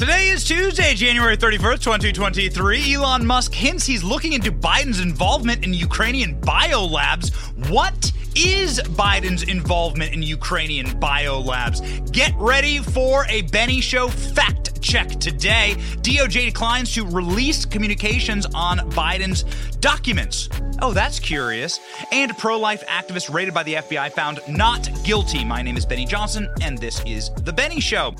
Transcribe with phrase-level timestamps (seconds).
[0.00, 2.94] Today is Tuesday, January 31st, 2023.
[2.94, 7.34] Elon Musk hints he's looking into Biden's involvement in Ukrainian biolabs.
[7.68, 12.10] What is Biden's involvement in Ukrainian biolabs?
[12.12, 15.74] Get ready for a Benny Show fact check today.
[15.98, 19.42] DOJ declines to release communications on Biden's
[19.80, 20.48] documents.
[20.80, 21.78] Oh, that's curious.
[22.10, 25.44] And pro life activist raided by the FBI found not guilty.
[25.44, 28.14] My name is Benny Johnson, and this is The Benny Show.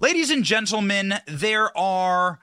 [0.00, 2.38] Ladies and gentlemen, there are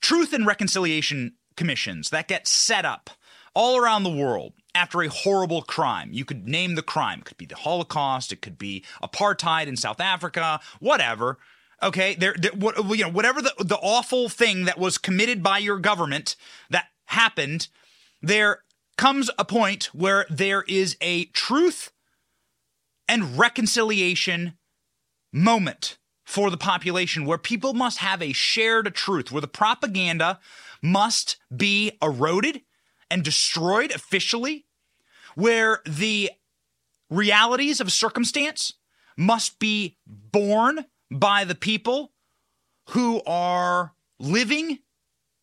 [0.00, 3.10] truth and reconciliation commissions that get set up
[3.54, 6.10] all around the world after a horrible crime.
[6.12, 7.18] You could name the crime.
[7.18, 11.38] It could be the Holocaust, it could be apartheid in South Africa, whatever.
[11.82, 15.58] Okay, there, there what, you know, whatever the, the awful thing that was committed by
[15.58, 16.36] your government
[16.70, 17.66] that happened,
[18.22, 18.62] there
[18.96, 21.90] comes a point where there is a truth
[23.08, 24.56] and reconciliation
[25.32, 25.98] moment
[26.32, 30.40] for the population where people must have a shared truth, where the propaganda
[30.80, 32.62] must be eroded
[33.10, 34.64] and destroyed officially,
[35.34, 36.30] where the
[37.10, 38.72] realities of circumstance
[39.14, 42.12] must be borne by the people
[42.88, 44.78] who are living,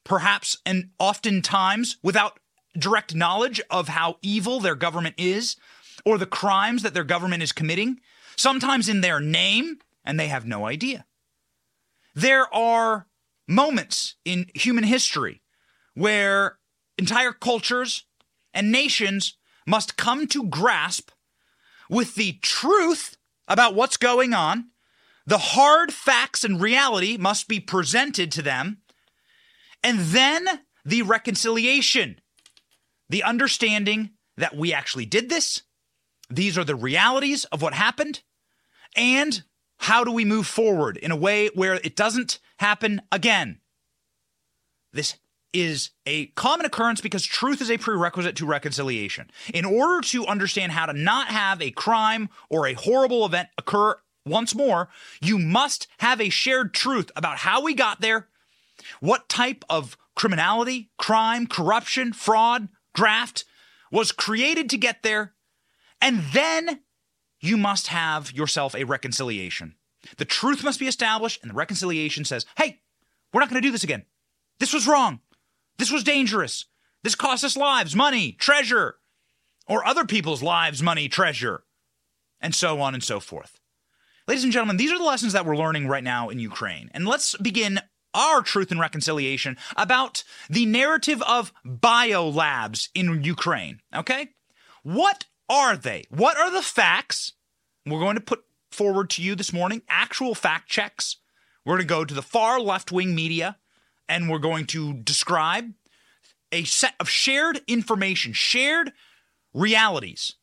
[0.03, 2.39] perhaps and oftentimes without
[2.75, 5.55] direct knowledge of how evil their government is
[6.03, 7.99] or the crimes that their government is committing,
[8.35, 11.05] sometimes in their name and they have no idea.
[12.15, 13.07] There are
[13.47, 15.41] moments in human history
[15.93, 16.59] where
[16.97, 18.05] entire cultures
[18.53, 21.11] and nations must come to grasp
[21.89, 23.17] with the truth
[23.47, 24.69] about what's going on.
[25.25, 28.79] The hard facts and reality must be presented to them.
[29.83, 30.47] And then
[30.83, 32.19] the reconciliation,
[33.09, 35.63] the understanding that we actually did this.
[36.29, 38.21] These are the realities of what happened.
[38.95, 39.43] And
[39.79, 43.59] how do we move forward in a way where it doesn't happen again?
[44.93, 45.17] This
[45.53, 49.31] is a common occurrence because truth is a prerequisite to reconciliation.
[49.53, 53.95] In order to understand how to not have a crime or a horrible event occur
[54.25, 54.89] once more,
[55.21, 58.27] you must have a shared truth about how we got there,
[58.99, 63.45] what type of criminality, crime, corruption, fraud, graft
[63.91, 65.33] was created to get there,
[66.01, 66.81] and then
[67.39, 69.75] you must have yourself a reconciliation.
[70.17, 72.79] The truth must be established, and the reconciliation says, hey,
[73.33, 74.05] we're not going to do this again.
[74.59, 75.19] This was wrong.
[75.77, 76.65] This was dangerous.
[77.03, 78.95] This cost us lives, money, treasure,
[79.67, 81.63] or other people's lives, money, treasure,
[82.41, 83.59] and so on and so forth.
[84.27, 86.89] Ladies and gentlemen, these are the lessons that we're learning right now in Ukraine.
[86.93, 87.79] And let's begin
[88.13, 93.79] our truth and reconciliation about the narrative of biolabs in Ukraine.
[93.95, 94.29] Okay?
[94.83, 96.05] What are they?
[96.09, 97.33] What are the facts?
[97.85, 101.17] We're going to put forward to you this morning actual fact checks.
[101.65, 103.57] We're going to go to the far left wing media
[104.07, 105.73] and we're going to describe
[106.51, 108.93] a set of shared information, shared
[109.53, 110.35] realities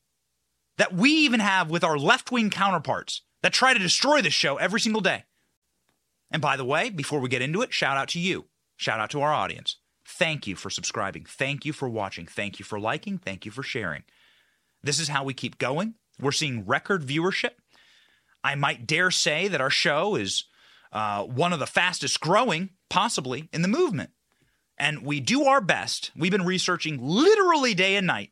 [0.78, 4.56] that we even have with our left wing counterparts that try to destroy this show
[4.56, 5.25] every single day.
[6.31, 8.47] And by the way, before we get into it, shout out to you.
[8.77, 9.77] Shout out to our audience.
[10.05, 11.25] Thank you for subscribing.
[11.25, 12.27] Thank you for watching.
[12.27, 13.19] Thank you for liking.
[13.19, 14.05] Thank you for sharing.
[14.87, 15.95] This is how we keep going.
[16.21, 17.51] We're seeing record viewership.
[18.43, 20.45] I might dare say that our show is
[20.93, 24.11] uh, one of the fastest growing, possibly, in the movement.
[24.79, 26.13] And we do our best.
[26.17, 28.31] We've been researching literally day and night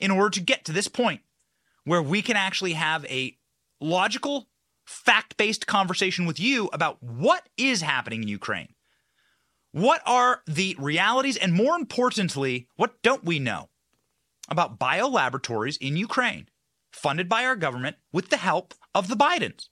[0.00, 1.20] in order to get to this point
[1.84, 3.36] where we can actually have a
[3.80, 4.48] logical,
[4.86, 8.74] fact based conversation with you about what is happening in Ukraine.
[9.72, 11.36] What are the realities?
[11.36, 13.68] And more importantly, what don't we know
[14.52, 16.46] about biolaboratories in Ukraine
[16.92, 19.68] funded by our government with the help of the Bidens.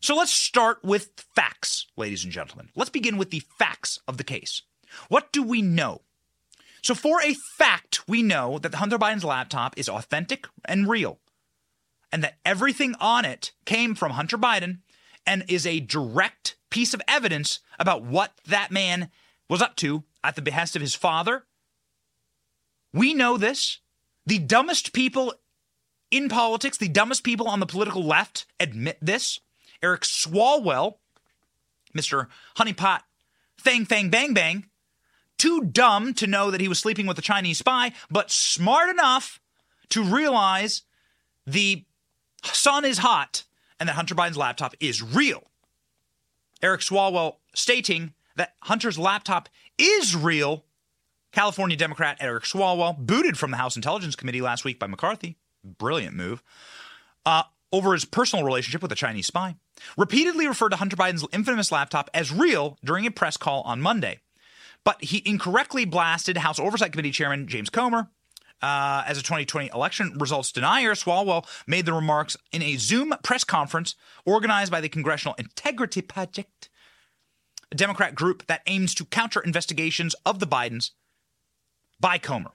[0.00, 2.70] So let's start with facts, ladies and gentlemen.
[2.74, 4.62] Let's begin with the facts of the case.
[5.08, 6.00] What do we know?
[6.82, 11.20] So, for a fact, we know that Hunter Biden's laptop is authentic and real,
[12.12, 14.80] and that everything on it came from Hunter Biden
[15.26, 19.10] and is a direct piece of evidence about what that man
[19.48, 21.46] was up to at the behest of his father.
[22.94, 23.80] We know this.
[24.24, 25.34] The dumbest people
[26.10, 29.40] in politics, the dumbest people on the political left admit this.
[29.82, 30.94] Eric Swalwell,
[31.94, 32.28] Mr.
[32.56, 33.00] Honeypot,
[33.58, 34.66] Fang Fang Bang Bang,
[35.36, 39.40] too dumb to know that he was sleeping with a Chinese spy, but smart enough
[39.90, 40.82] to realize
[41.46, 41.84] the
[42.44, 43.44] sun is hot
[43.80, 45.50] and that Hunter Biden's laptop is real.
[46.62, 50.64] Eric Swalwell stating that Hunter's laptop is real.
[51.34, 56.14] California Democrat Eric Swalwell, booted from the House Intelligence Committee last week by McCarthy, brilliant
[56.14, 56.44] move,
[57.26, 57.42] uh,
[57.72, 59.56] over his personal relationship with a Chinese spy,
[59.98, 64.20] repeatedly referred to Hunter Biden's infamous laptop as real during a press call on Monday.
[64.84, 68.10] But he incorrectly blasted House Oversight Committee Chairman James Comer.
[68.62, 73.42] Uh, as a 2020 election results denier, Swalwell made the remarks in a Zoom press
[73.42, 76.70] conference organized by the Congressional Integrity Project,
[77.72, 80.92] a Democrat group that aims to counter investigations of the Bidens
[82.04, 82.50] by Comer.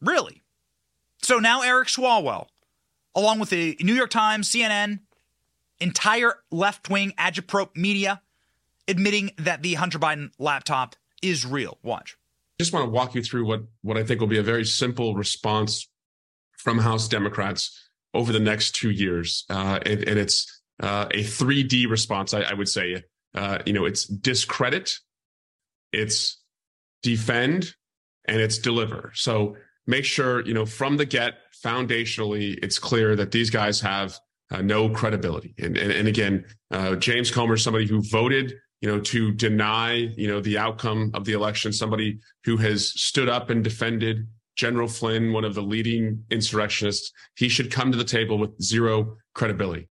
[0.00, 0.42] Really?
[1.22, 2.48] So now Eric Swalwell,
[3.14, 4.98] along with the New York Times, CNN,
[5.78, 8.20] entire left wing agitprop media,
[8.88, 11.78] admitting that the Hunter Biden laptop is real.
[11.84, 12.16] Watch.
[12.58, 14.64] I Just want to walk you through what what I think will be a very
[14.64, 15.88] simple response
[16.56, 21.88] from House Democrats over the next two years, uh, and, and, it's uh, a 3D
[21.88, 22.34] response.
[22.34, 23.04] I, I would say,
[23.36, 24.98] uh, you know, it's discredit,
[25.92, 26.38] it's
[27.02, 27.74] defend,
[28.26, 29.12] and it's deliver.
[29.14, 29.56] So
[29.86, 31.34] make sure you know from the get,
[31.64, 34.18] foundationally, it's clear that these guys have
[34.50, 35.54] uh, no credibility.
[35.58, 40.28] And, and, and again, uh, James Comer, somebody who voted you know, to deny, you
[40.28, 45.32] know, the outcome of the election, somebody who has stood up and defended General Flynn,
[45.32, 49.88] one of the leading insurrectionists, he should come to the table with zero credibility.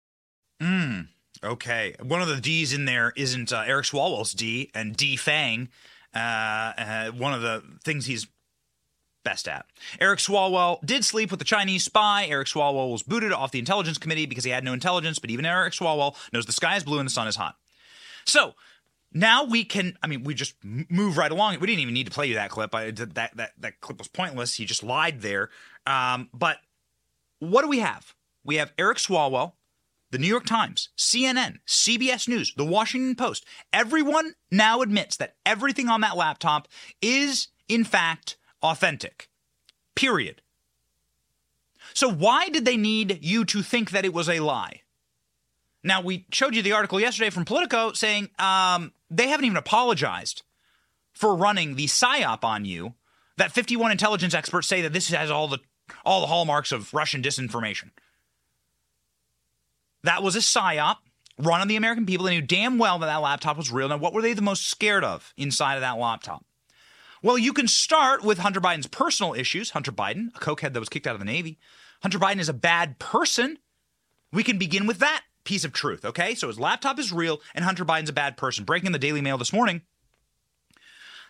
[0.61, 1.09] Mm,
[1.43, 1.94] okay.
[2.02, 5.69] One of the D's in there isn't uh, Eric Swalwell's D and D Fang.
[6.17, 8.27] Uh, uh, one of the things he's
[9.25, 9.67] best at.
[10.01, 12.27] Eric Swalwell did sleep with the Chinese spy.
[12.27, 15.45] Eric Swalwell was booted off the intelligence committee because he had no intelligence, but even
[15.45, 17.57] Eric Swalwell knows the sky is blue and the sun is hot.
[18.25, 18.55] So
[19.13, 22.11] now we can i mean we just move right along we didn't even need to
[22.13, 25.51] play you that clip I, that that that clip was pointless he just lied there
[25.87, 26.59] um, but
[27.39, 28.15] what do we have
[28.45, 29.53] we have eric swalwell
[30.17, 35.89] the new york times cnn cbs news the washington post everyone now admits that everything
[35.89, 36.67] on that laptop
[37.03, 39.29] is in fact authentic
[39.95, 40.41] period
[41.93, 44.81] so why did they need you to think that it was a lie
[45.87, 50.43] now, we showed you the article yesterday from Politico saying um, they haven't even apologized
[51.12, 52.95] for running the psyop on you.
[53.37, 55.61] That 51 intelligence experts say that this has all the
[56.05, 57.91] all the hallmarks of Russian disinformation.
[60.03, 60.97] That was a psyop
[61.39, 62.27] run on the American people.
[62.27, 63.89] They knew damn well that that laptop was real.
[63.89, 66.45] Now, what were they the most scared of inside of that laptop?
[67.23, 69.71] Well, you can start with Hunter Biden's personal issues.
[69.71, 71.59] Hunter Biden, a cokehead that was kicked out of the Navy.
[72.03, 73.59] Hunter Biden is a bad person.
[74.33, 76.35] We can begin with that piece of truth, okay?
[76.35, 78.65] So his laptop is real and Hunter Biden's a bad person.
[78.65, 79.83] Breaking the Daily Mail this morning.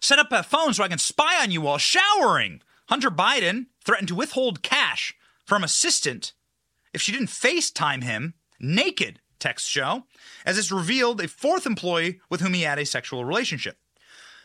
[0.01, 2.63] Set up a phone so I can spy on you while showering.
[2.89, 5.15] Hunter Biden threatened to withhold cash
[5.45, 6.33] from assistant
[6.93, 10.05] if she didn't FaceTime him naked, text show,
[10.44, 13.79] as it's revealed a fourth employee with whom he had a sexual relationship.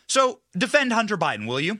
[0.08, 1.80] So defend Hunter Biden, will you?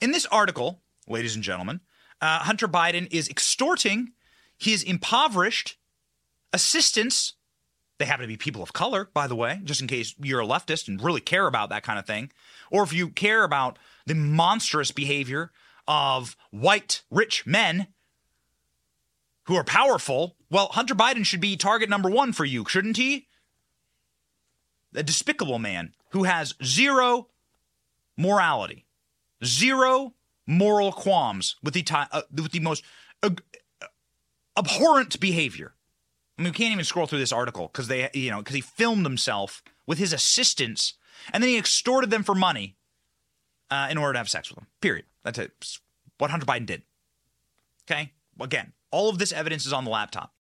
[0.00, 1.80] In this article, ladies and gentlemen,
[2.20, 4.12] uh, Hunter Biden is extorting
[4.58, 5.76] his impoverished
[6.52, 7.34] assistants,
[7.98, 10.46] they happen to be people of color, by the way, just in case you're a
[10.46, 12.30] leftist and really care about that kind of thing,
[12.70, 15.50] or if you care about the monstrous behavior
[15.86, 17.88] of white rich men
[19.44, 23.28] who are powerful, well, Hunter Biden should be target number one for you, shouldn't he?
[24.94, 27.28] A despicable man who has zero
[28.16, 28.86] morality,
[29.44, 30.14] zero
[30.46, 32.82] moral qualms with the, uh, with the most
[34.56, 35.74] abhorrent behavior.
[36.36, 38.60] I mean, we can't even scroll through this article because they, you know, because he
[38.60, 40.94] filmed himself with his assistants
[41.32, 42.76] and then he extorted them for money
[43.70, 44.66] uh, in order to have sex with them.
[44.80, 45.04] Period.
[45.22, 45.52] That's it.
[46.18, 46.82] What Hunter Biden did.
[47.90, 48.12] Okay.
[48.40, 50.34] Again, all of this evidence is on the laptop.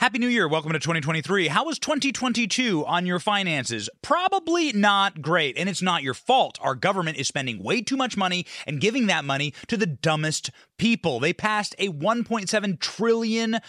[0.00, 0.48] Happy New Year.
[0.48, 1.48] Welcome to 2023.
[1.48, 3.90] How was 2022 on your finances?
[4.00, 6.56] Probably not great, and it's not your fault.
[6.62, 10.52] Our government is spending way too much money and giving that money to the dumbest
[10.78, 11.20] people.
[11.20, 13.60] They passed a $1.7 trillion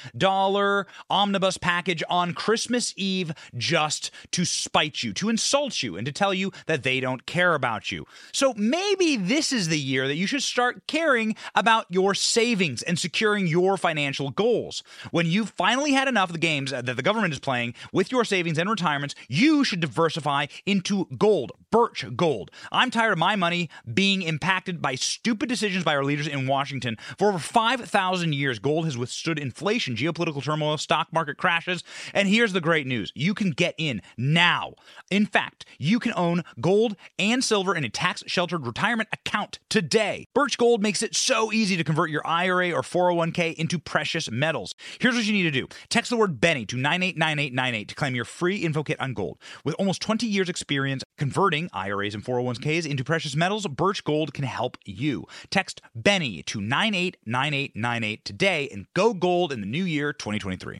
[1.10, 6.34] omnibus package on Christmas Eve just to spite you, to insult you, and to tell
[6.34, 8.06] you that they don't care about you.
[8.32, 12.98] So maybe this is the year that you should start caring about your savings and
[12.98, 14.82] securing your financial goals.
[15.12, 18.12] When you've finally had enough enough of the games that the government is playing with
[18.12, 21.51] your savings and retirements, you should diversify into gold.
[21.72, 22.51] Birch Gold.
[22.72, 26.98] I'm tired of my money being impacted by stupid decisions by our leaders in Washington.
[27.18, 31.84] For over 5,000 years, gold has withstood inflation, geopolitical turmoil, stock market crashes.
[32.13, 34.74] And here's the great news you can get in now.
[35.10, 40.28] In fact, you can own gold and silver in a tax sheltered retirement account today.
[40.34, 44.75] Birch Gold makes it so easy to convert your IRA or 401k into precious metals.
[45.00, 48.25] Here's what you need to do text the word Benny to 989898 to claim your
[48.25, 49.39] free info kit on gold.
[49.65, 54.46] With almost 20 years' experience converting IRAs and 401ks into precious metals, Birch Gold can
[54.46, 55.25] help you.
[55.50, 60.80] Text Benny to 989898 today and go gold in the new year 2023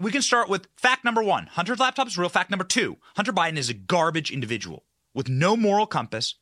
[0.00, 2.28] we can start with fact number one Hunter's laptop is real.
[2.28, 4.84] Fact number two Hunter Biden is a garbage individual
[5.14, 6.36] with no moral compass,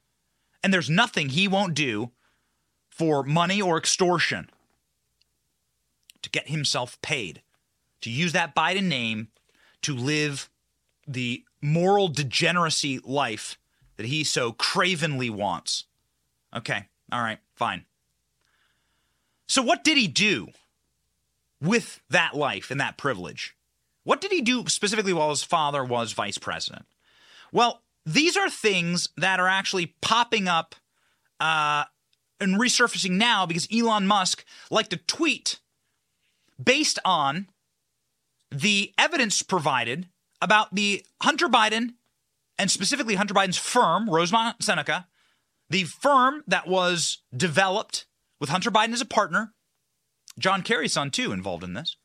[0.63, 2.13] and there's nothing he won't do
[2.91, 4.58] for money or extortion to
[6.39, 7.43] get himself paid,
[8.01, 9.29] to use that Biden name
[9.83, 10.49] to live
[11.07, 13.59] the moral degeneracy life
[13.97, 15.85] that he so cravenly wants.
[16.55, 17.85] Okay, all right, fine.
[19.49, 20.49] So, what did he do
[21.61, 23.57] with that life and that privilege?
[24.05, 26.87] What did he do specifically while his father was vice president?
[27.51, 30.77] Well, these are things that are actually popping up
[31.41, 31.85] uh,
[32.41, 35.59] and resurfacing now because Elon Musk liked a tweet
[36.63, 37.49] based on
[38.51, 40.09] the evidence provided
[40.41, 41.95] about the Hunter Biden
[42.59, 45.07] and specifically Hunter Biden's firm, Rosemont Seneca,
[45.71, 48.07] the firm that was developed
[48.41, 49.53] with Hunter Biden as a partner,
[50.39, 51.97] John Kerry's son too involved in this,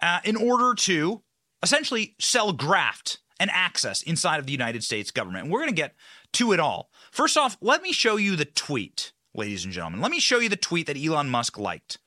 [0.00, 1.22] uh, in order to
[1.62, 5.44] essentially sell graft and access inside of the United States government.
[5.44, 5.94] And we're going to get
[6.34, 6.90] to it all.
[7.10, 10.00] First off, let me show you the tweet, ladies and gentlemen.
[10.00, 11.98] Let me show you the tweet that Elon Musk liked.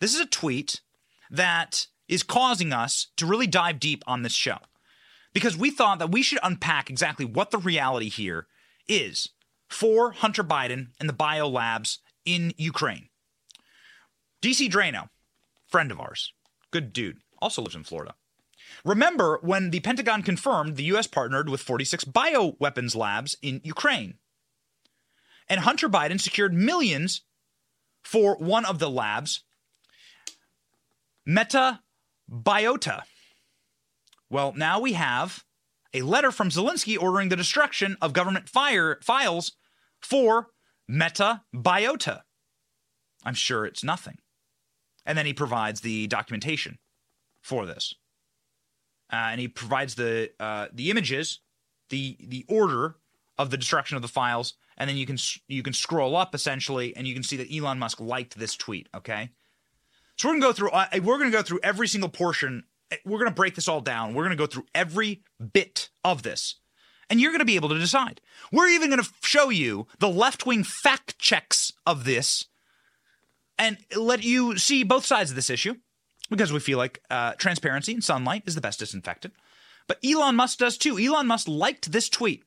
[0.00, 0.80] This is a tweet
[1.32, 4.58] that is causing us to really dive deep on this show
[5.32, 8.46] because we thought that we should unpack exactly what the reality here
[8.86, 9.30] is
[9.68, 13.08] for Hunter Biden and the bio labs in Ukraine.
[14.42, 15.08] DC Draino,
[15.66, 16.32] friend of ours,
[16.70, 18.14] good dude, also lives in Florida.
[18.84, 21.06] Remember when the Pentagon confirmed the U.S.
[21.06, 24.14] partnered with 46 bioweapons labs in Ukraine.
[25.48, 27.22] And Hunter Biden secured millions
[28.02, 29.42] for one of the labs,
[31.24, 31.80] Meta
[32.30, 33.02] Biota.
[34.30, 35.44] Well, now we have
[35.94, 39.52] a letter from Zelensky ordering the destruction of government fire files
[40.00, 40.48] for
[40.88, 42.22] Meta Biota.
[43.24, 44.18] I'm sure it's nothing.
[45.04, 46.78] And then he provides the documentation
[47.42, 47.94] for this.
[49.12, 51.40] Uh, and he provides the uh, the images,
[51.90, 52.96] the the order
[53.36, 56.96] of the destruction of the files, and then you can you can scroll up essentially,
[56.96, 58.88] and you can see that Elon Musk liked this tweet.
[58.94, 59.30] Okay,
[60.22, 62.62] so we're gonna go through uh, we're gonna go through every single portion.
[63.04, 64.14] We're gonna break this all down.
[64.14, 66.60] We're gonna go through every bit of this,
[67.10, 68.20] and you're gonna be able to decide.
[68.52, 72.44] We're even gonna show you the left wing fact checks of this,
[73.58, 75.74] and let you see both sides of this issue
[76.30, 79.34] because we feel like uh, transparency and sunlight is the best disinfectant.
[79.88, 81.00] But Elon Musk does too.
[81.00, 82.44] Elon Musk liked this tweet.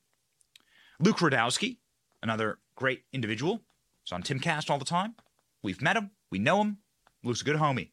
[1.02, 1.80] Luke Rudkowski,
[2.24, 3.64] another great individual,
[4.06, 5.16] is on Timcast all the time.
[5.62, 6.12] We've met him.
[6.32, 6.78] We know him.
[7.26, 7.90] Luke's a good homie.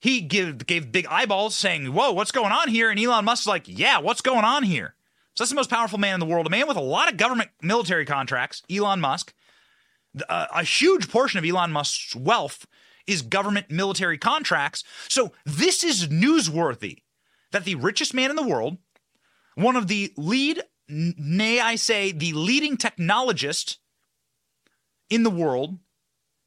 [0.00, 2.90] He give, gave big eyeballs saying, Whoa, what's going on here?
[2.90, 4.94] And Elon Musk's like, Yeah, what's going on here?
[5.34, 7.16] So that's the most powerful man in the world, a man with a lot of
[7.16, 9.32] government military contracts, Elon Musk.
[10.28, 12.66] Uh, a huge portion of Elon Musk's wealth
[13.06, 14.84] is government military contracts.
[15.08, 16.98] So this is newsworthy
[17.52, 18.76] that the richest man in the world,
[19.54, 23.78] one of the lead, nay, I say, the leading technologist
[25.08, 25.78] in the world,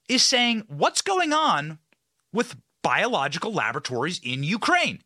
[0.07, 1.79] is saying what's going on
[2.35, 5.01] with biological laboratories in Ukraine.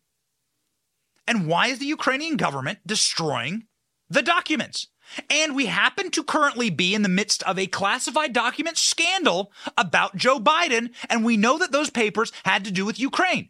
[1.25, 3.67] And why is the Ukrainian government destroying
[4.09, 4.88] the documents?
[5.29, 10.15] And we happen to currently be in the midst of a classified document scandal about
[10.15, 13.50] Joe Biden, and we know that those papers had to do with Ukraine.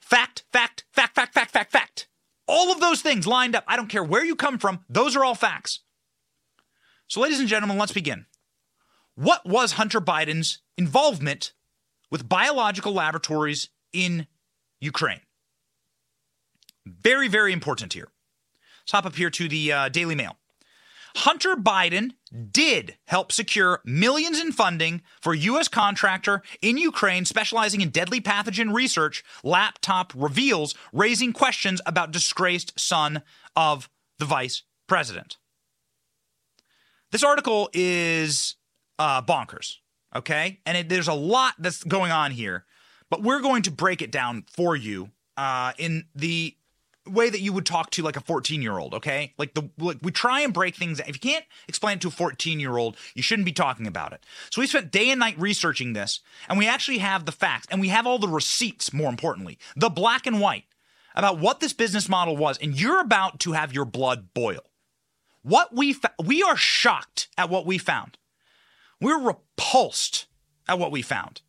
[0.00, 2.08] Fact, fact, fact, fact, fact, fact, fact.
[2.46, 3.64] All of those things lined up.
[3.68, 5.80] I don't care where you come from, those are all facts.
[7.06, 8.26] So, ladies and gentlemen, let's begin.
[9.14, 11.52] What was Hunter Biden's involvement
[12.10, 14.26] with biological laboratories in
[14.80, 15.20] Ukraine?
[16.86, 18.08] Very, very important here.
[18.82, 20.36] Let's hop up here to the uh, Daily Mail.
[21.16, 22.12] Hunter Biden
[22.52, 25.68] did help secure millions in funding for a U.S.
[25.68, 33.22] contractor in Ukraine specializing in deadly pathogen research, laptop reveals, raising questions about disgraced son
[33.56, 33.88] of
[34.18, 35.36] the vice president.
[37.10, 38.56] This article is
[39.00, 39.78] uh, bonkers,
[40.14, 40.60] okay?
[40.66, 42.66] And it, there's a lot that's going on here,
[43.08, 46.54] but we're going to break it down for you uh, in the
[47.08, 49.32] way that you would talk to like a 14 year old, okay?
[49.38, 51.00] Like the like we try and break things.
[51.00, 54.12] If you can't explain it to a 14 year old, you shouldn't be talking about
[54.12, 54.24] it.
[54.50, 57.80] So we spent day and night researching this, and we actually have the facts, and
[57.80, 58.92] we have all the receipts.
[58.92, 60.64] More importantly, the black and white
[61.14, 64.60] about what this business model was, and you're about to have your blood boil.
[65.42, 68.18] What we fa- we are shocked at what we found.
[69.00, 70.26] We're repulsed
[70.68, 71.42] at what we found.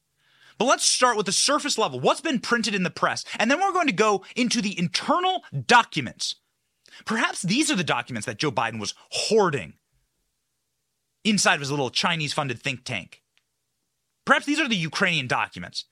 [0.57, 1.99] But let's start with the surface level.
[1.99, 3.25] What's been printed in the press?
[3.39, 6.35] And then we're going to go into the internal documents.
[7.05, 9.73] Perhaps these are the documents that Joe Biden was hoarding
[11.23, 13.23] inside of his little Chinese funded think tank.
[14.25, 15.85] Perhaps these are the Ukrainian documents.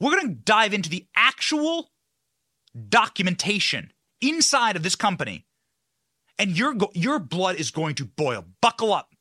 [0.00, 1.90] We're going to dive into the actual
[2.88, 5.46] documentation inside of this company.
[6.38, 8.44] And your, your blood is going to boil.
[8.60, 9.14] Buckle up,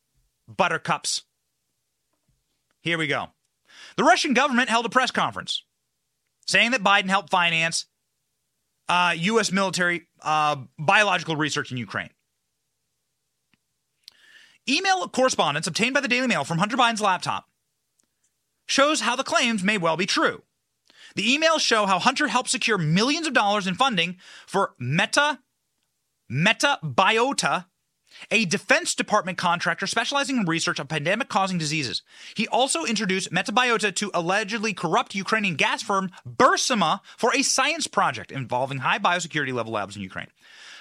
[0.48, 1.24] buttercups.
[2.86, 3.30] Here we go.
[3.98, 5.64] The Russian government held a press conference
[6.46, 7.88] saying that Biden helped finance
[8.88, 9.52] uh, U.S.
[9.52, 12.12] military uh, biological research in Ukraine.
[14.70, 17.46] Email correspondence obtained by the Daily Mail from Hunter Biden's laptop
[18.68, 20.44] shows how the claims may well be true.
[21.16, 25.40] The emails show how Hunter helped secure millions of dollars in funding for Meta
[26.32, 27.66] Metabiota
[28.32, 32.02] a Defense Department contractor specializing in research of pandemic causing diseases.
[32.36, 38.32] He also introduced Metabiota to allegedly corrupt Ukrainian gas firm Burisma for a science project
[38.32, 40.28] involving high biosecurity level labs in Ukraine.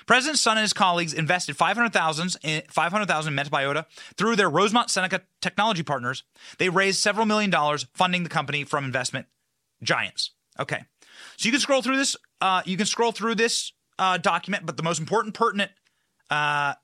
[0.07, 3.87] President son and his colleagues invested 500,000 in 500,000 Metabiota
[4.17, 6.25] through their Rosemont Seneca technology partners.
[6.59, 9.27] They raised several million dollars funding the company from investment
[9.83, 10.33] giants.
[10.59, 10.85] Okay.
[11.37, 14.77] So you can scroll through this uh, you can scroll through this uh, document, but
[14.77, 15.71] the most important pertinent
[16.31, 16.75] uh,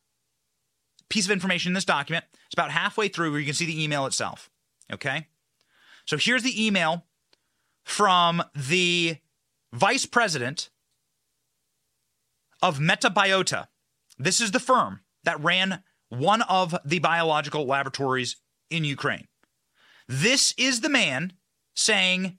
[1.11, 2.25] piece of information in this document.
[2.47, 4.49] It's about halfway through where you can see the email itself.
[4.93, 5.26] Okay?
[6.07, 7.05] So here's the email
[7.85, 9.19] from the
[9.73, 10.71] vice president
[12.62, 13.67] of Metabiota.
[14.19, 18.37] This is the firm that ran one of the biological laboratories
[18.71, 19.26] in Ukraine.
[20.09, 21.35] This is the man
[21.75, 22.38] saying,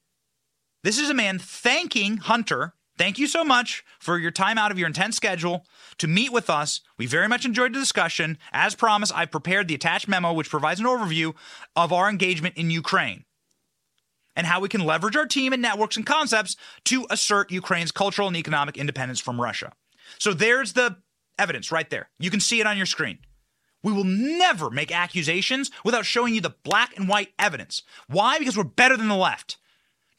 [0.83, 4.77] this is a man thanking Hunter Thank you so much for your time out of
[4.77, 5.65] your intense schedule
[5.97, 6.81] to meet with us.
[6.99, 8.37] We very much enjoyed the discussion.
[8.53, 11.33] As promised, I've prepared the attached memo, which provides an overview
[11.75, 13.25] of our engagement in Ukraine
[14.35, 18.27] and how we can leverage our team and networks and concepts to assert Ukraine's cultural
[18.27, 19.73] and economic independence from Russia.
[20.19, 20.97] So there's the
[21.39, 22.11] evidence right there.
[22.19, 23.17] You can see it on your screen.
[23.81, 27.81] We will never make accusations without showing you the black and white evidence.
[28.05, 28.37] Why?
[28.37, 29.57] Because we're better than the left.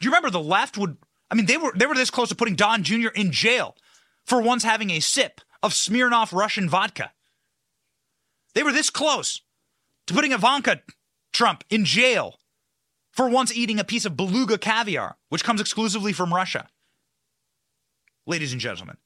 [0.00, 0.96] Do you remember the left would
[1.32, 3.08] I mean, they were they were this close to putting Don Jr.
[3.08, 3.74] in jail
[4.26, 7.10] for once having a sip of Smirnoff Russian vodka.
[8.54, 9.40] They were this close
[10.06, 10.82] to putting Ivanka
[11.32, 12.38] Trump in jail
[13.12, 16.68] for once eating a piece of beluga caviar, which comes exclusively from Russia.
[18.26, 18.98] Ladies and gentlemen,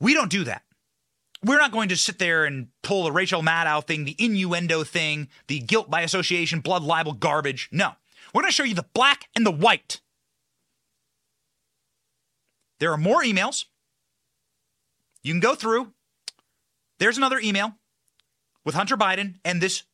[0.00, 0.62] we don't do that.
[1.44, 5.28] We're not going to sit there and pull the Rachel Maddow thing, the innuendo thing,
[5.48, 7.68] the guilt by association, blood libel garbage.
[7.72, 7.92] No.
[8.32, 10.00] We're going to show you the black and the white.
[12.80, 13.66] There are more emails.
[15.22, 15.92] You can go through.
[16.98, 17.74] There's another email
[18.64, 19.84] with Hunter Biden and this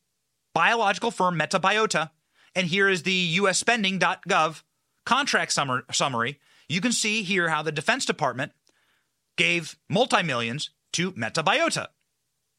[0.53, 2.11] biological firm, Metabiota.
[2.55, 4.63] And here is the usspending.gov
[5.05, 5.53] contract
[5.91, 6.39] summary.
[6.67, 8.53] You can see here how the Defense Department
[9.37, 11.87] gave multi millions to Metabiota.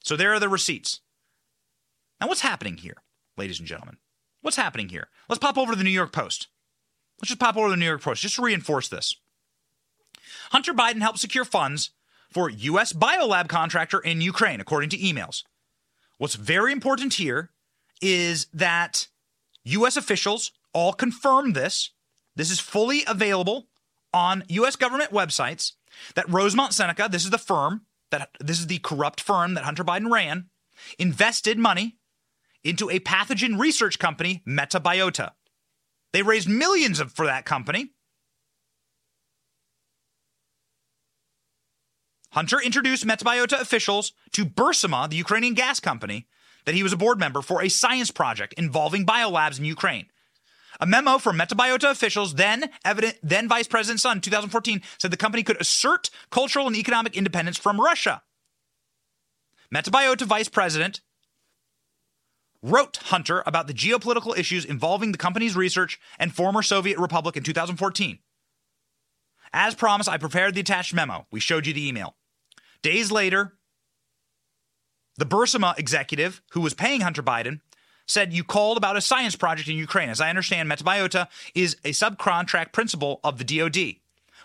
[0.03, 1.01] So there are the receipts.
[2.21, 2.97] Now, what's happening here,
[3.37, 3.97] ladies and gentlemen?
[4.43, 5.09] What's happening here?
[5.29, 6.49] Let's pop over to the New York Post.
[7.21, 9.17] Let's just pop over to the New York Post just to reinforce this.
[10.51, 11.91] Hunter Biden helped secure funds
[12.33, 12.93] for U.S.
[12.93, 15.43] biolab contractor in Ukraine, according to emails.
[16.19, 17.51] What's very important here
[18.01, 19.09] is that
[19.65, 19.97] U.S.
[19.97, 21.91] officials all confirm this.
[22.37, 23.69] This is fully available
[24.15, 24.77] on U.S.
[24.77, 25.73] government websites.
[26.15, 29.85] That Rosemont Seneca, this is the firm that this is the corrupt firm that Hunter
[29.85, 30.47] Biden ran,
[30.99, 31.97] invested money
[32.65, 35.33] into a pathogen research company, Metabiota.
[36.13, 37.93] They raised millions of, for that company.
[42.33, 46.29] Hunter introduced Metabiota officials to Burisma, the Ukrainian gas company,
[46.65, 50.07] that he was a board member for a science project involving biolabs in Ukraine.
[50.81, 55.43] A memo from Metabiota officials, then evident, then Vice President son, 2014, said the company
[55.43, 58.23] could assert cultural and economic independence from Russia.
[59.75, 61.01] Metabiota Vice President
[62.63, 67.43] wrote Hunter about the geopolitical issues involving the company's research and former Soviet republic in
[67.43, 68.19] 2014.
[69.53, 71.27] As promised, I prepared the attached memo.
[71.31, 72.17] We showed you the email.
[72.83, 73.55] Days later,
[75.17, 77.61] the Burisma executive who was paying Hunter Biden
[78.07, 80.09] said you called about a science project in Ukraine.
[80.09, 83.97] As I understand, Metabiota is a subcontract principal of the DoD.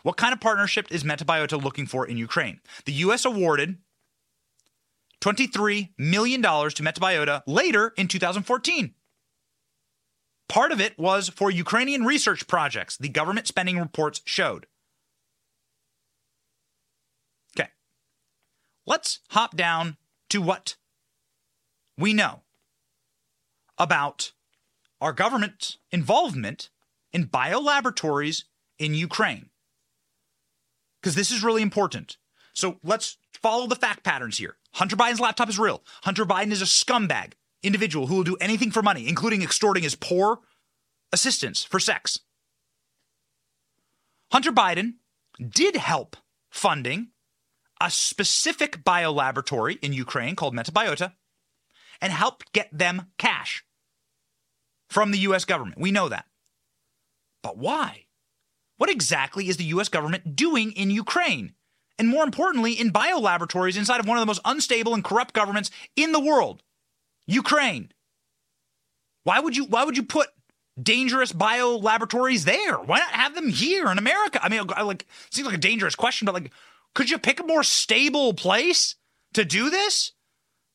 [0.04, 2.60] What kind of partnership is Metabiota looking for in Ukraine?
[2.86, 3.26] The U.S.
[3.26, 3.78] awarded
[5.22, 8.94] $23 million to Metabiota later in 2014.
[10.48, 14.68] Part of it was for Ukrainian research projects, the government spending reports showed.
[17.58, 17.70] Okay.
[18.86, 19.98] Let's hop down
[20.30, 20.76] to what
[21.98, 22.42] we know
[23.78, 24.34] about
[25.02, 26.70] our government's involvement
[27.12, 28.44] in biolaboratories
[28.78, 29.50] in Ukraine.
[31.02, 32.18] Because this is really important.
[32.54, 34.58] So let's follow the fact patterns here.
[34.76, 35.84] Hunter Biden's laptop is real.
[36.04, 37.34] Hunter Biden is a scumbag
[37.64, 40.40] individual who will do anything for money, including extorting his poor
[41.14, 42.20] assistants for sex.
[44.34, 44.96] Hunter Biden
[45.40, 46.18] did help
[46.50, 47.10] funding
[47.80, 51.14] a specific biolaboratory in Ukraine called Metabiota
[52.02, 53.64] and helped get them cash
[54.90, 55.80] from the US government.
[55.80, 56.26] We know that.
[57.42, 58.08] But why?
[58.78, 61.54] What exactly is the US government doing in Ukraine?
[61.98, 65.72] And more importantly, in biolaboratories inside of one of the most unstable and corrupt governments
[65.96, 66.62] in the world,
[67.28, 67.92] Ukraine.
[69.24, 70.30] Why would you why would you put
[70.82, 72.76] dangerous biolaboratories there?
[72.76, 74.40] Why not have them here in America?
[74.44, 76.52] I mean, like seems like a dangerous question, but like
[76.94, 78.96] could you pick a more stable place
[79.34, 80.12] to do this?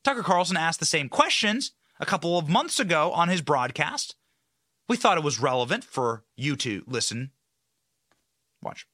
[0.04, 4.16] Tucker Carlson asked the same questions a couple of months ago on his broadcast.
[4.88, 7.30] We thought it was relevant for you to listen.
[8.62, 8.86] Watch.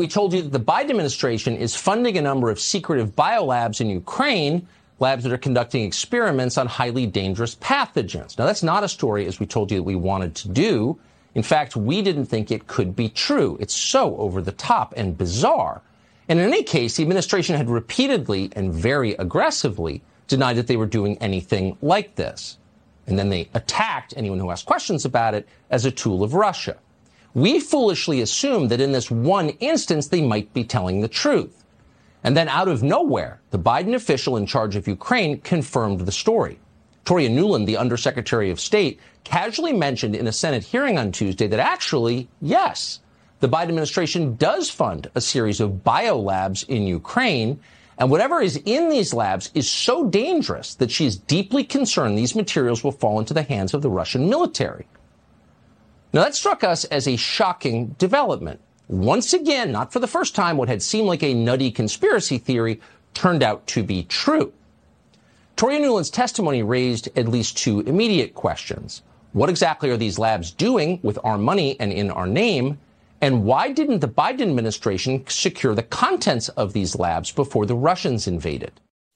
[0.00, 3.88] We told you that the Biden administration is funding a number of secretive biolabs in
[3.88, 4.66] Ukraine,
[4.98, 8.36] labs that are conducting experiments on highly dangerous pathogens.
[8.36, 10.98] Now, that's not a story, as we told you, that we wanted to do.
[11.36, 13.56] In fact, we didn't think it could be true.
[13.60, 15.80] It's so over the top and bizarre.
[16.28, 20.86] And in any case, the administration had repeatedly and very aggressively denied that they were
[20.86, 22.58] doing anything like this.
[23.06, 26.78] And then they attacked anyone who asked questions about it as a tool of Russia.
[27.34, 31.64] We foolishly assumed that in this one instance, they might be telling the truth.
[32.22, 36.58] And then out of nowhere, the Biden official in charge of Ukraine confirmed the story.
[36.98, 41.60] Victoria Nuland, the Undersecretary of State, casually mentioned in a Senate hearing on Tuesday that
[41.60, 43.00] actually, yes,
[43.40, 47.60] the Biden administration does fund a series of biolabs in Ukraine
[47.98, 52.34] and whatever is in these labs is so dangerous that she is deeply concerned these
[52.34, 54.86] materials will fall into the hands of the Russian military.
[56.14, 58.60] Now, that struck us as a shocking development.
[58.86, 62.80] Once again, not for the first time, what had seemed like a nutty conspiracy theory
[63.14, 64.52] turned out to be true.
[65.56, 69.02] Toria Nuland's testimony raised at least two immediate questions.
[69.32, 72.78] What exactly are these labs doing with our money and in our name?
[73.20, 78.28] And why didn't the Biden administration secure the contents of these labs before the Russians
[78.28, 78.70] invaded?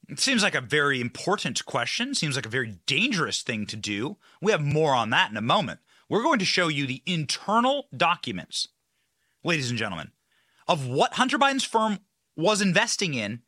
[0.09, 2.17] It seems like a very important question.
[2.17, 4.17] Seems like a very dangerous thing to do.
[4.43, 5.79] We have more on that in a moment.
[6.09, 8.68] We're going to show you the internal documents,
[9.44, 10.12] ladies and gentlemen,
[10.66, 11.99] of what Hunter Biden's firm
[12.37, 13.42] was investing in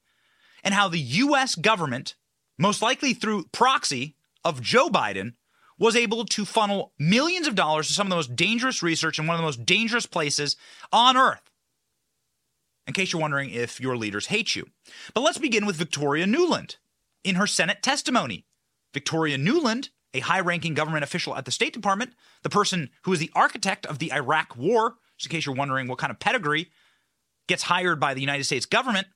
[0.62, 1.54] and how the U.S.
[1.54, 2.16] government,
[2.58, 5.34] most likely through proxy of Joe Biden,
[5.78, 9.26] was able to funnel millions of dollars to some of the most dangerous research in
[9.26, 10.56] one of the most dangerous places
[10.92, 11.50] on earth.
[12.86, 14.66] In case you're wondering if your leaders hate you.
[15.14, 16.76] But let's begin with Victoria Nuland
[17.24, 18.44] in her Senate testimony.
[18.92, 23.18] Victoria Nuland, a high ranking government official at the State Department, the person who is
[23.18, 26.70] the architect of the Iraq War, just in case you're wondering what kind of pedigree
[27.46, 29.06] gets hired by the United States government,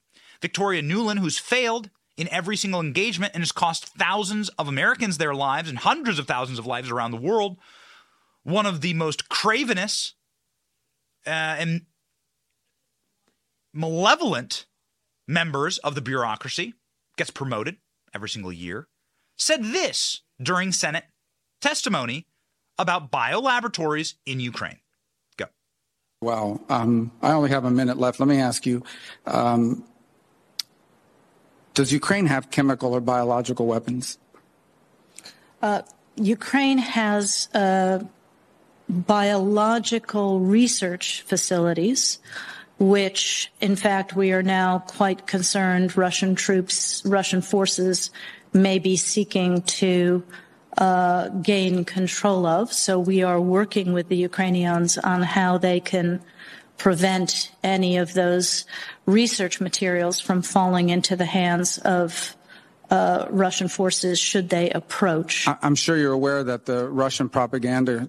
[0.40, 5.34] Victoria Nuland, who's failed in every single engagement and has cost thousands of Americans their
[5.34, 7.56] lives and hundreds of thousands of lives around the world.
[8.44, 10.14] One of the most cravenous
[11.26, 11.86] uh, and
[13.72, 14.66] malevolent
[15.26, 16.74] members of the bureaucracy
[17.16, 17.76] gets promoted
[18.14, 18.88] every single year,
[19.36, 21.04] said this during Senate
[21.60, 22.26] testimony
[22.78, 24.78] about biolaboratories in Ukraine.
[25.36, 25.46] Go.
[26.20, 28.20] Well, um, I only have a minute left.
[28.20, 28.82] Let me ask you
[29.26, 29.84] um,
[31.74, 34.18] does Ukraine have chemical or biological weapons?
[35.60, 35.82] Uh,
[36.16, 38.04] Ukraine has uh,
[38.88, 42.18] biological research facilities,
[42.78, 48.10] which, in fact, we are now quite concerned Russian troops, Russian forces
[48.54, 50.22] may be seeking to
[50.78, 52.72] uh, gain control of.
[52.72, 56.20] So we are working with the Ukrainians on how they can
[56.78, 58.64] prevent any of those
[59.06, 62.36] research materials from falling into the hands of
[62.90, 65.46] uh, Russian forces should they approach.
[65.46, 68.08] I'm sure you're aware that the Russian propaganda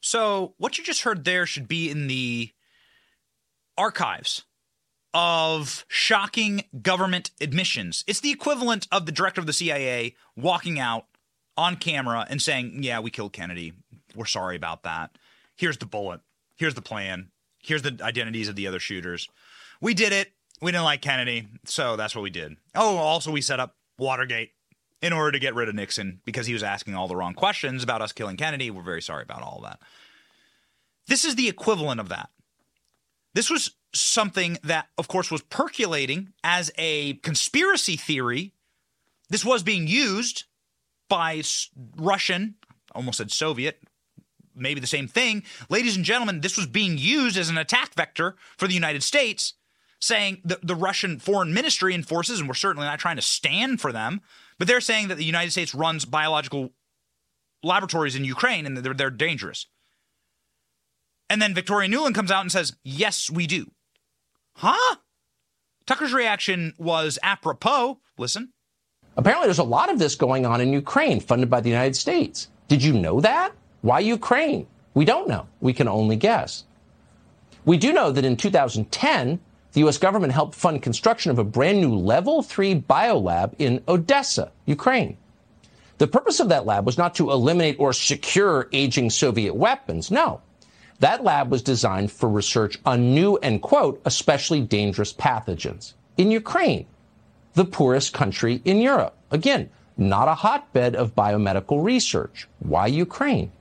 [0.00, 2.52] So, what you just heard there should be in the
[3.76, 4.44] archives
[5.12, 8.04] of shocking government admissions.
[8.06, 11.06] It's the equivalent of the director of the CIA walking out
[11.56, 13.72] on camera and saying, Yeah, we killed Kennedy.
[14.14, 15.16] We're sorry about that.
[15.56, 16.20] Here's the bullet.
[16.56, 17.30] Here's the plan.
[17.62, 19.28] Here's the identities of the other shooters.
[19.80, 20.32] We did it.
[20.62, 22.56] We didn't like Kennedy, so that's what we did.
[22.74, 24.52] Oh, also, we set up Watergate
[25.02, 27.82] in order to get rid of Nixon because he was asking all the wrong questions
[27.82, 28.70] about us killing Kennedy.
[28.70, 29.80] We're very sorry about all of that.
[31.06, 32.30] This is the equivalent of that.
[33.34, 38.52] This was something that, of course, was percolating as a conspiracy theory.
[39.28, 40.44] This was being used
[41.08, 41.42] by
[41.96, 42.56] Russian,
[42.94, 43.80] almost said Soviet,
[44.54, 45.42] maybe the same thing.
[45.68, 49.54] Ladies and gentlemen, this was being used as an attack vector for the United States,
[50.00, 53.80] saying the, the Russian foreign ministry and forces, and we're certainly not trying to stand
[53.80, 54.20] for them,
[54.60, 56.68] but they're saying that the United States runs biological
[57.62, 59.66] laboratories in Ukraine and they're, they're dangerous.
[61.30, 63.70] And then Victoria Nuland comes out and says, Yes, we do.
[64.56, 64.96] Huh?
[65.86, 68.00] Tucker's reaction was apropos.
[68.18, 68.52] Listen.
[69.16, 72.48] Apparently, there's a lot of this going on in Ukraine, funded by the United States.
[72.68, 73.52] Did you know that?
[73.80, 74.66] Why Ukraine?
[74.92, 75.46] We don't know.
[75.62, 76.64] We can only guess.
[77.64, 79.40] We do know that in 2010,
[79.72, 79.98] the U.S.
[79.98, 85.16] government helped fund construction of a brand new level three biolab in Odessa, Ukraine.
[85.98, 90.10] The purpose of that lab was not to eliminate or secure aging Soviet weapons.
[90.10, 90.40] No.
[91.00, 96.86] That lab was designed for research on new and, quote, especially dangerous pathogens in Ukraine,
[97.54, 99.16] the poorest country in Europe.
[99.30, 102.48] Again, not a hotbed of biomedical research.
[102.58, 103.52] Why Ukraine?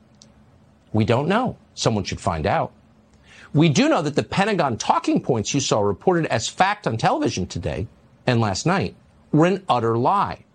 [0.91, 1.57] We don't know.
[1.75, 2.71] Someone should find out.
[3.53, 7.47] We do know that the Pentagon talking points you saw reported as fact on television
[7.47, 7.87] today
[8.27, 8.95] and last night
[9.31, 10.45] were an utter lie.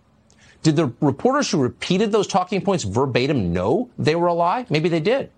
[0.63, 4.67] Did the reporters who repeated those talking points verbatim know they were a lie?
[4.71, 5.31] Maybe they did.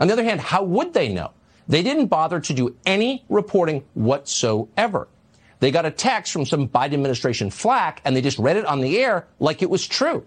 [0.00, 1.30] On the other hand, how would they know?
[1.68, 5.08] They didn't bother to do any reporting whatsoever.
[5.60, 8.80] They got a text from some Biden administration flack and they just read it on
[8.80, 10.26] the air like it was true.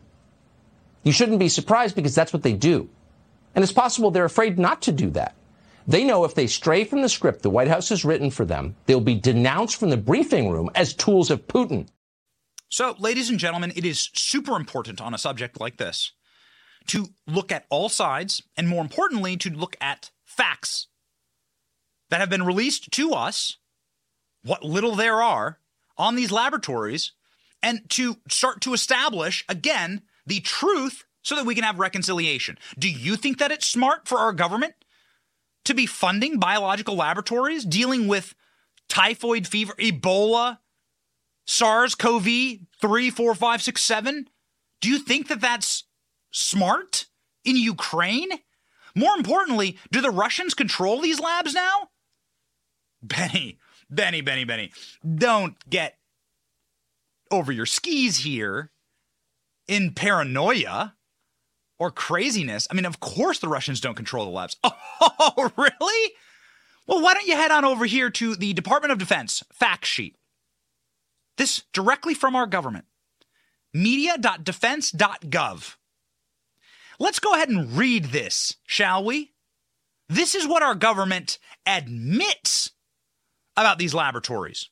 [1.04, 2.90] You shouldn't be surprised because that's what they do.
[3.56, 5.36] And it's possible they're afraid not to do that.
[5.88, 8.76] They know if they stray from the script the White House has written for them,
[8.86, 11.88] they'll be denounced from the briefing room as tools of Putin.
[12.70, 16.13] So, ladies and gentlemen, it is super important on a subject like this
[16.88, 20.88] to look at all sides, and more importantly, to look at facts
[22.10, 23.58] that have been released to us,
[24.44, 25.60] what little there are
[25.98, 27.12] on these laboratories,
[27.62, 32.58] and to start to establish, again, the truth so that we can have reconciliation.
[32.80, 34.74] Do you think that it's smart for our government
[35.65, 38.36] to be funding biological laboratories dealing with
[38.89, 40.60] typhoid fever, Ebola,
[41.45, 42.26] SARS CoV
[42.80, 44.28] 3, 4, 5, 6, 7?
[44.82, 45.86] Do you think that that's
[46.32, 47.08] smart
[47.43, 48.30] in Ukraine?
[48.95, 51.89] More importantly, do the Russians control these labs now?
[53.02, 54.71] Benny, Benny, Benny, Benny,
[55.04, 55.97] don't get
[57.32, 58.71] over your skis here
[59.67, 60.95] in paranoia
[61.82, 62.67] or craziness.
[62.70, 64.56] I mean, of course the Russians don't control the labs.
[65.04, 66.12] Oh, really?
[66.86, 70.15] Well, why don't you head on over here to the Department of Defense fact sheet?
[71.38, 72.86] This directly from our government
[73.74, 75.76] media.defense.gov.
[77.00, 79.32] Let's go ahead and read this, shall we?
[80.08, 82.72] This is what our government admits
[83.58, 84.70] about these laboratories.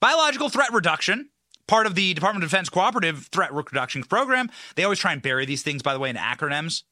[0.00, 1.30] Biological threat reduction,
[1.66, 4.50] part of the Department of Defense Cooperative Threat Reduction Program.
[4.74, 6.82] They always try and bury these things, by the way, in acronyms.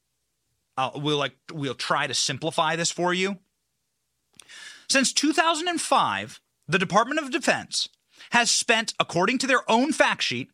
[0.77, 3.39] Uh, we'll like we'll try to simplify this for you.
[4.89, 7.89] Since 2005, the Department of Defense
[8.31, 10.51] has spent, according to their own fact sheet,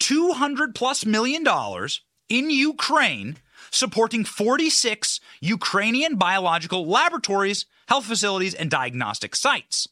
[0.00, 3.38] 200 plus million dollars in Ukraine
[3.70, 9.88] supporting 46 Ukrainian biological laboratories, health facilities, and diagnostic sites.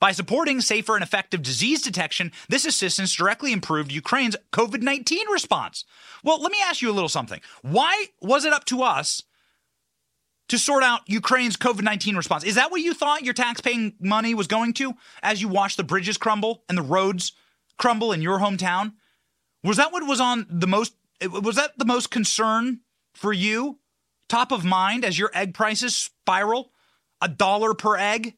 [0.00, 5.84] By supporting safer and effective disease detection, this assistance directly improved Ukraine's COVID 19 response.
[6.22, 7.40] Well, let me ask you a little something.
[7.62, 9.22] Why was it up to us
[10.48, 12.44] to sort out Ukraine's COVID 19 response?
[12.44, 15.84] Is that what you thought your taxpaying money was going to as you watched the
[15.84, 17.32] bridges crumble and the roads
[17.76, 18.92] crumble in your hometown?
[19.64, 22.80] Was that what was on the most was that the most concern
[23.14, 23.80] for you?
[24.28, 26.72] Top of mind as your egg prices spiral?
[27.20, 28.36] A dollar per egg?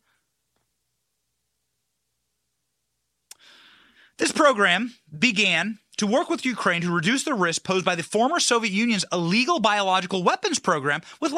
[4.21, 8.39] This program began to work with Ukraine to reduce the risk posed by the former
[8.39, 11.33] Soviet Union's illegal biological weapons program, which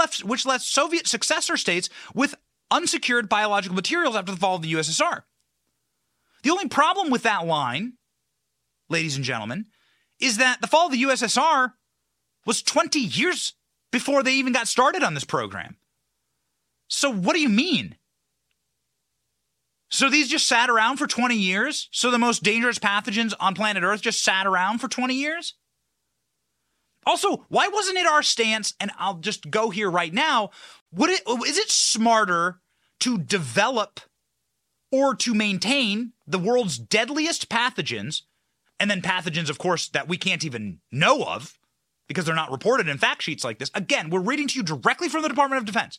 [0.44, 2.34] left Soviet successor states with
[2.72, 5.22] unsecured biological materials after the fall of the USSR.
[6.42, 7.92] The only problem with that line,
[8.90, 9.66] ladies and gentlemen,
[10.18, 11.74] is that the fall of the USSR
[12.46, 13.52] was 20 years
[13.92, 15.76] before they even got started on this program.
[16.88, 17.94] So, what do you mean?
[19.92, 21.90] So, these just sat around for 20 years?
[21.92, 25.54] So, the most dangerous pathogens on planet Earth just sat around for 20 years?
[27.04, 28.72] Also, why wasn't it our stance?
[28.80, 30.48] And I'll just go here right now.
[30.92, 32.60] Would it is it smarter
[33.00, 34.00] to develop
[34.90, 38.22] or to maintain the world's deadliest pathogens,
[38.80, 41.58] and then pathogens, of course, that we can't even know of
[42.08, 43.70] because they're not reported in fact sheets like this?
[43.74, 45.98] Again, we're reading to you directly from the Department of Defense.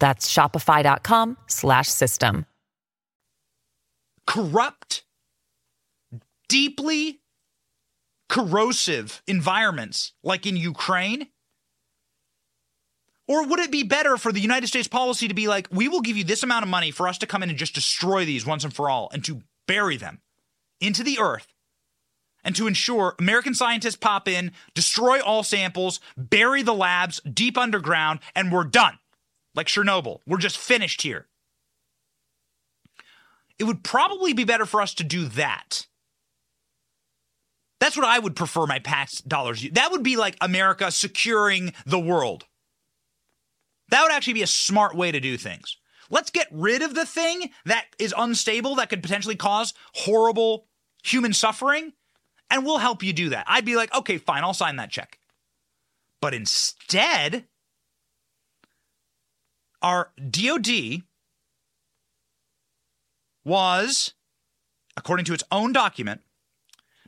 [0.00, 2.46] That's shopify.com slash system.
[4.26, 5.04] Corrupt,
[6.48, 7.20] deeply
[8.30, 11.28] corrosive environments like in Ukraine?
[13.28, 16.00] Or would it be better for the United States policy to be like, we will
[16.00, 18.46] give you this amount of money for us to come in and just destroy these
[18.46, 20.20] once and for all and to bury them
[20.80, 21.46] into the earth
[22.42, 28.20] and to ensure American scientists pop in, destroy all samples, bury the labs deep underground,
[28.34, 28.98] and we're done?
[29.54, 30.20] Like Chernobyl.
[30.26, 31.26] We're just finished here.
[33.58, 35.86] It would probably be better for us to do that
[37.80, 39.66] that's what I would prefer my past dollars.
[39.72, 42.44] That would be like America securing the world.
[43.88, 45.76] That would actually be a smart way to do things.
[46.10, 50.66] Let's get rid of the thing that is unstable, that could potentially cause horrible
[51.02, 51.92] human suffering,
[52.50, 53.46] and we'll help you do that.
[53.48, 55.18] I'd be like, okay, fine, I'll sign that check.
[56.20, 57.46] But instead,
[59.82, 61.02] our DOD
[63.44, 64.14] was,
[64.96, 66.20] according to its own document,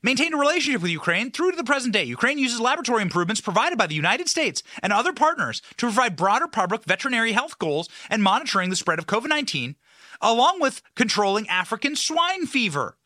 [0.03, 2.05] maintained a relationship with Ukraine through to the present day.
[2.05, 6.49] Ukraine uses laboratory improvements provided by the United States and other partners to provide broader
[6.49, 9.77] public veterinary health goals and monitoring the spread of COVID 19,
[10.21, 12.97] along with controlling African swine fever,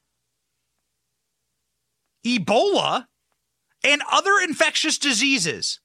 [2.25, 3.07] Ebola,
[3.85, 5.81] and other infectious diseases.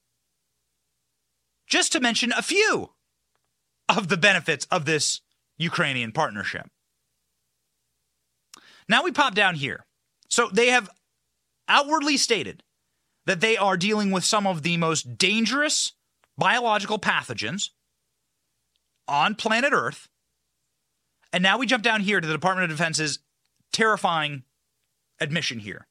[1.66, 2.90] Just to mention a few
[3.96, 5.20] of the benefits of this
[5.56, 6.66] Ukrainian partnership.
[8.88, 9.86] Now we pop down here.
[10.28, 10.90] So they have
[11.68, 12.62] outwardly stated
[13.26, 15.92] that they are dealing with some of the most dangerous
[16.36, 17.70] biological pathogens
[19.06, 20.08] on planet Earth.
[21.32, 23.20] And now we jump down here to the Department of Defense's
[23.72, 24.42] terrifying
[25.20, 25.86] admission here,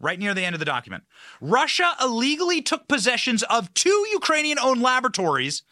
[0.00, 1.04] right near the end of the document.
[1.40, 5.62] Russia illegally took possessions of two Ukrainian owned laboratories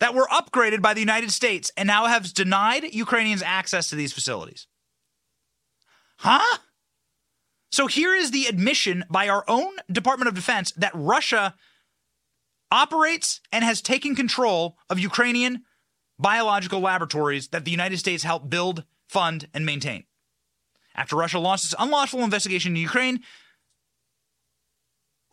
[0.00, 4.12] that were upgraded by the United States and now has denied Ukrainians access to these
[4.12, 4.66] facilities.
[6.18, 6.58] Huh?
[7.70, 11.54] So here is the admission by our own Department of Defense that Russia
[12.70, 15.64] operates and has taken control of Ukrainian
[16.18, 20.04] biological laboratories that the United States helped build, fund, and maintain.
[20.94, 23.20] After Russia launched its unlawful investigation in Ukraine,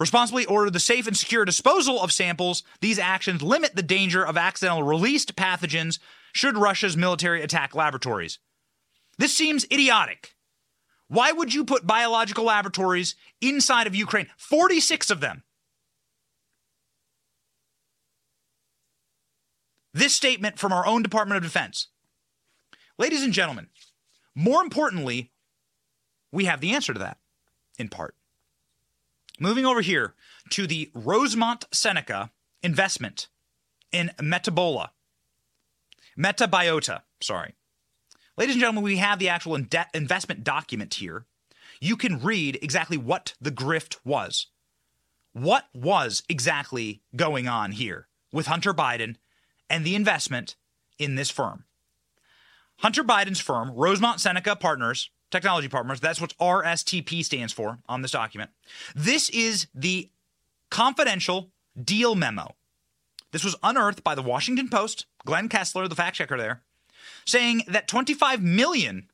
[0.02, 4.36] responsibly order the safe and secure disposal of samples, these actions limit the danger of
[4.36, 6.00] accidental released pathogens
[6.34, 8.40] should Russia's military attack laboratories.
[9.20, 10.36] This seems idiotic.
[11.08, 14.28] Why would you put biological laboratories inside of Ukraine?
[14.38, 15.44] 46 of them.
[19.94, 21.90] This statement from our own Department of Defense.
[22.98, 23.68] Ladies and gentlemen,
[24.34, 25.32] more importantly,
[26.32, 27.18] we have the answer to that
[27.78, 28.16] in part.
[29.42, 30.14] Moving over here
[30.52, 32.30] to the Rosemont Seneca
[32.62, 33.28] investment
[33.92, 34.90] in Metabola.
[36.16, 37.56] Metabiota, sorry.
[38.38, 39.56] Ladies and gentlemen, we have the actual
[39.96, 41.26] investment document here.
[41.80, 44.46] You can read exactly what the grift was.
[45.34, 49.16] What was exactly going on here with Hunter Biden
[49.72, 50.56] and the investment
[51.00, 51.64] in this firm?
[52.78, 58.12] Hunter Biden's firm, Rosemont Seneca Partners, Technology Partners, that's what RSTP stands for on this
[58.12, 58.52] document.
[58.94, 60.10] This is the
[60.70, 61.50] confidential
[61.82, 62.56] deal memo.
[63.32, 66.62] This was unearthed by the Washington Post, Glenn Kessler, the fact checker there,
[67.26, 69.08] saying that 25 million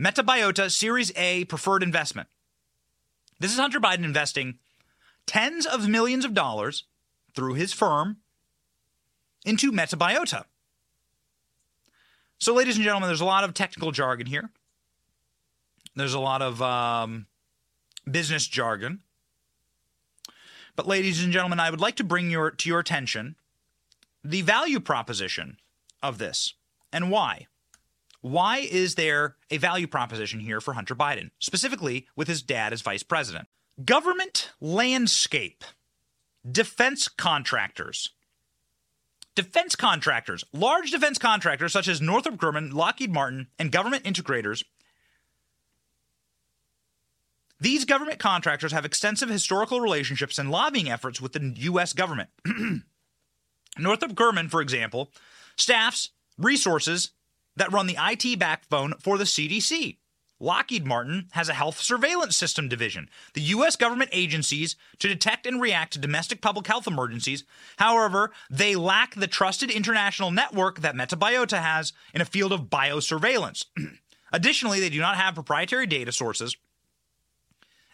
[0.00, 2.28] Metabiota Series A preferred investment.
[3.38, 4.58] This is Hunter Biden investing
[5.26, 6.84] tens of millions of dollars
[7.34, 8.16] through his firm
[9.44, 10.44] into Metabiota.
[12.40, 14.50] So, ladies and gentlemen, there's a lot of technical jargon here.
[15.98, 17.26] There's a lot of um,
[18.08, 19.00] business jargon.
[20.76, 23.34] But, ladies and gentlemen, I would like to bring your to your attention
[24.22, 25.56] the value proposition
[26.00, 26.54] of this
[26.92, 27.48] and why.
[28.20, 32.80] Why is there a value proposition here for Hunter Biden, specifically with his dad as
[32.80, 33.48] vice president?
[33.84, 35.64] Government landscape,
[36.48, 38.10] defense contractors.
[39.34, 44.62] Defense contractors, large defense contractors such as Northrop Grumman, Lockheed Martin, and government integrators.
[47.60, 51.92] These government contractors have extensive historical relationships and lobbying efforts with the U.S.
[51.92, 52.30] government.
[53.78, 55.10] Northrop Grumman, for example,
[55.56, 57.12] staffs resources
[57.56, 59.98] that run the IT backbone for the CDC.
[60.40, 63.74] Lockheed Martin has a health surveillance system division, the U.S.
[63.74, 67.42] government agencies to detect and react to domestic public health emergencies.
[67.78, 73.64] However, they lack the trusted international network that Metabiota has in a field of biosurveillance.
[74.32, 76.56] Additionally, they do not have proprietary data sources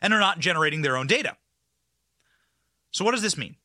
[0.04, 1.34] and are not generating their own data.
[2.90, 3.56] So, what does this mean?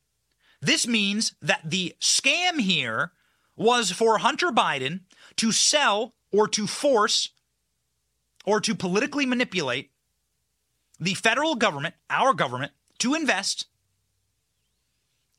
[0.62, 3.12] This means that the scam here
[3.56, 5.00] was for Hunter Biden
[5.36, 7.28] to sell or to force
[8.46, 9.90] or to politically manipulate
[10.98, 13.66] the federal government, our government, to invest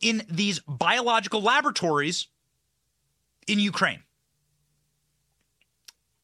[0.02, 2.28] in these biological laboratories
[3.47, 4.04] in Ukraine.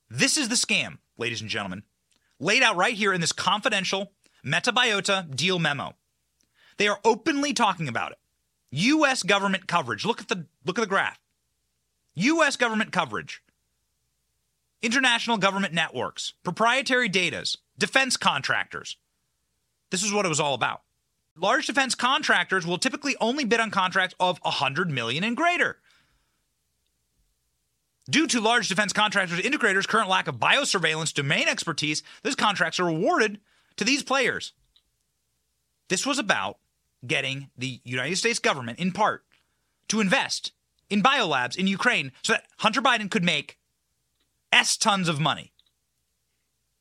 [0.08, 1.82] This is the scam, ladies and gentlemen,
[2.40, 4.12] laid out right here in this confidential
[4.46, 5.94] Metabiota deal memo.
[6.78, 8.18] They are openly talking about it.
[8.72, 9.24] U.S.
[9.24, 10.06] government coverage.
[10.06, 11.20] Look at the look at the graph.
[12.16, 12.56] U.S.
[12.56, 13.44] government coverage,
[14.82, 18.98] international government networks, proprietary datas, defense contractors.
[19.92, 20.82] This is what it was all about.
[21.40, 25.78] Large defense contractors will typically only bid on contracts of 100 million and greater.
[28.10, 32.88] Due to large defense contractors' integrators' current lack of biosurveillance domain expertise, those contracts are
[32.88, 33.40] awarded
[33.78, 34.54] to these players.
[35.90, 36.58] This was about
[37.06, 39.24] getting the United States government, in part,
[39.88, 40.52] to invest
[40.90, 43.58] in biolabs in Ukraine so that Hunter Biden could make
[44.52, 45.54] S tons of money.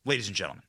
[0.04, 0.64] Ladies and gentlemen.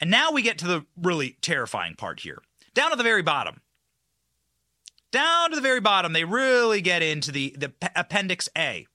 [0.00, 2.42] And now we get to the really terrifying part here.
[2.74, 3.60] Down at the very bottom.
[5.12, 8.86] Down to the very bottom, they really get into the, the Appendix A.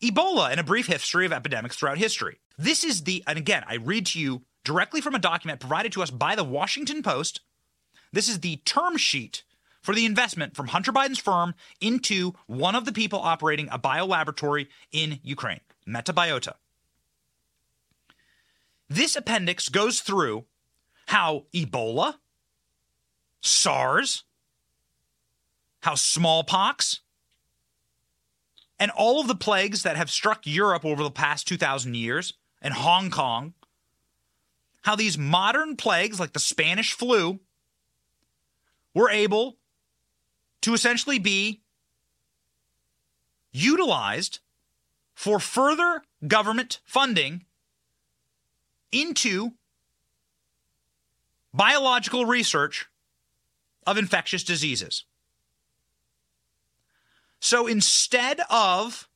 [0.00, 2.38] Ebola and a brief history of epidemics throughout history.
[2.56, 6.02] This is the, and again, I read to you directly from a document provided to
[6.02, 7.40] us by the Washington Post.
[8.12, 9.42] This is the term sheet
[9.80, 14.68] for the investment from Hunter Biden's firm into one of the people operating a biolaboratory
[14.92, 16.54] in Ukraine, Metabiota.
[18.88, 20.44] This appendix goes through
[21.06, 22.16] how Ebola,
[23.40, 24.24] SARS,
[25.80, 27.00] how smallpox,
[28.78, 32.74] and all of the plagues that have struck Europe over the past 2,000 years and
[32.74, 33.54] Hong Kong,
[34.82, 37.40] how these modern plagues like the Spanish flu
[38.94, 39.56] were able
[40.60, 41.60] to essentially be
[43.52, 44.40] utilized
[45.14, 47.44] for further government funding
[48.90, 49.52] into
[51.54, 52.86] biological research
[53.86, 55.04] of infectious diseases.
[57.40, 59.08] So instead of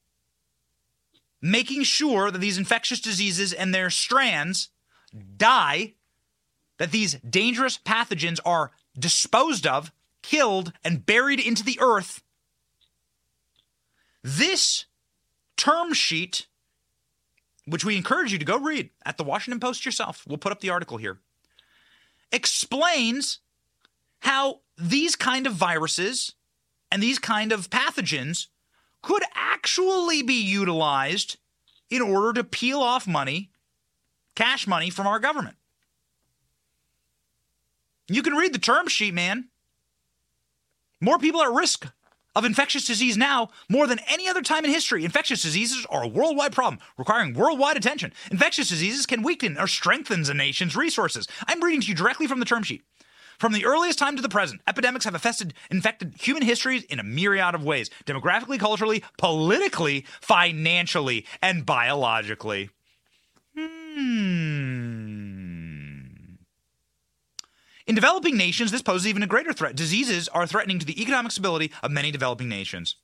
[1.41, 4.71] making sure that these infectious diseases and their strands
[5.37, 5.95] die,
[6.79, 9.93] that these dangerous pathogens are disposed of
[10.27, 12.23] killed, and buried into the earth.
[14.25, 14.87] This
[15.57, 16.49] term sheet,
[17.64, 20.61] which we encourage you to go read at the Washington Post yourself, we'll put up
[20.61, 21.21] the article here,
[22.33, 23.39] explains
[24.21, 26.35] how these kind of viruses
[26.91, 28.49] and these kind of pathogens
[29.03, 31.37] could actually be utilized
[31.89, 33.51] in order to peel off money,
[34.37, 35.57] cash money from our government.
[38.09, 39.49] You can read the term sheet, man.
[41.01, 41.89] More people are at risk
[42.37, 45.05] of infectious disease now more than any other time in history.
[45.05, 48.12] Infectious diseases are a worldwide problem requiring worldwide attention.
[48.30, 51.26] Infectious diseases can weaken or strengthen a nation's resources.
[51.49, 52.82] I'm reading to you directly from the term sheet.
[53.39, 57.03] From the earliest time to the present, epidemics have affected infected human histories in a
[57.03, 62.70] myriad of ways demographically, culturally, politically, financially, and biologically.
[63.97, 65.86] Hmm.
[67.86, 69.74] In developing nations, this poses even a greater threat.
[69.74, 72.97] Diseases are threatening to the economic stability of many developing nations.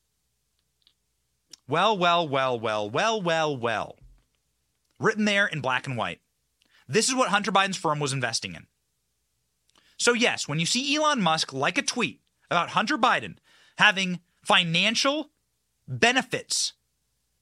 [1.66, 3.96] Well, well, well, well, well, well, well.
[5.00, 6.20] Written there in black and white.
[6.86, 8.66] This is what Hunter Biden's firm was investing in.
[9.96, 12.20] So, yes, when you see Elon Musk like a tweet
[12.50, 13.36] about Hunter Biden
[13.78, 15.30] having financial
[15.88, 16.74] benefits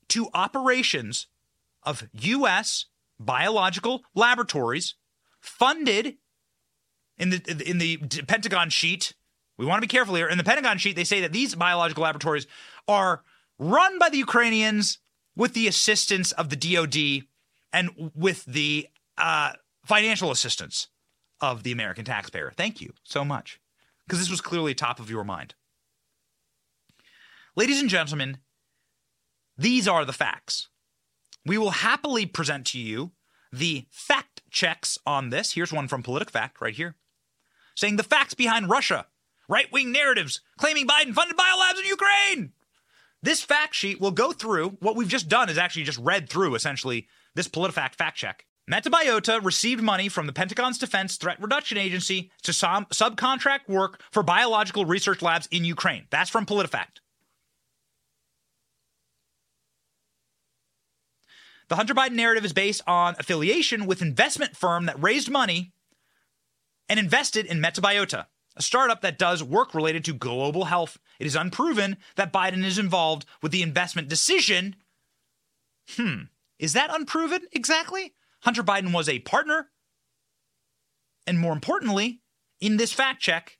[0.08, 1.26] to operations
[1.82, 2.84] of U.S.
[3.20, 4.94] biological laboratories
[5.40, 6.16] funded
[7.18, 9.12] in the in the Pentagon sheet.
[9.58, 10.26] We want to be careful here.
[10.26, 12.46] In the Pentagon sheet, they say that these biological laboratories
[12.88, 13.22] are
[13.58, 14.98] run by the Ukrainians
[15.36, 17.26] with the assistance of the DoD
[17.72, 19.52] and with the uh,
[19.84, 20.88] financial assistance
[21.42, 22.50] of the American taxpayer.
[22.56, 23.60] Thank you so much,
[24.06, 25.54] because this was clearly top of your mind.
[27.54, 28.38] Ladies and gentlemen,
[29.58, 30.69] these are the facts.
[31.46, 33.12] We will happily present to you
[33.52, 35.52] the fact checks on this.
[35.52, 36.96] Here's one from PolitiFact right here
[37.76, 39.06] saying the facts behind Russia,
[39.48, 42.52] right wing narratives claiming Biden funded biolabs in Ukraine.
[43.22, 46.54] This fact sheet will go through what we've just done is actually just read through
[46.54, 48.46] essentially this PolitiFact fact check.
[48.70, 54.22] Metabiota received money from the Pentagon's Defense Threat Reduction Agency to sub- subcontract work for
[54.22, 56.06] biological research labs in Ukraine.
[56.10, 57.00] That's from PolitiFact.
[61.70, 65.72] The Hunter Biden narrative is based on affiliation with investment firm that raised money
[66.88, 70.98] and invested in Metabiota, a startup that does work related to global health.
[71.20, 74.74] It is unproven that Biden is involved with the investment decision.
[75.90, 76.22] Hmm,
[76.58, 78.14] is that unproven exactly?
[78.40, 79.70] Hunter Biden was a partner.
[81.24, 82.20] And more importantly,
[82.60, 83.58] in this fact check,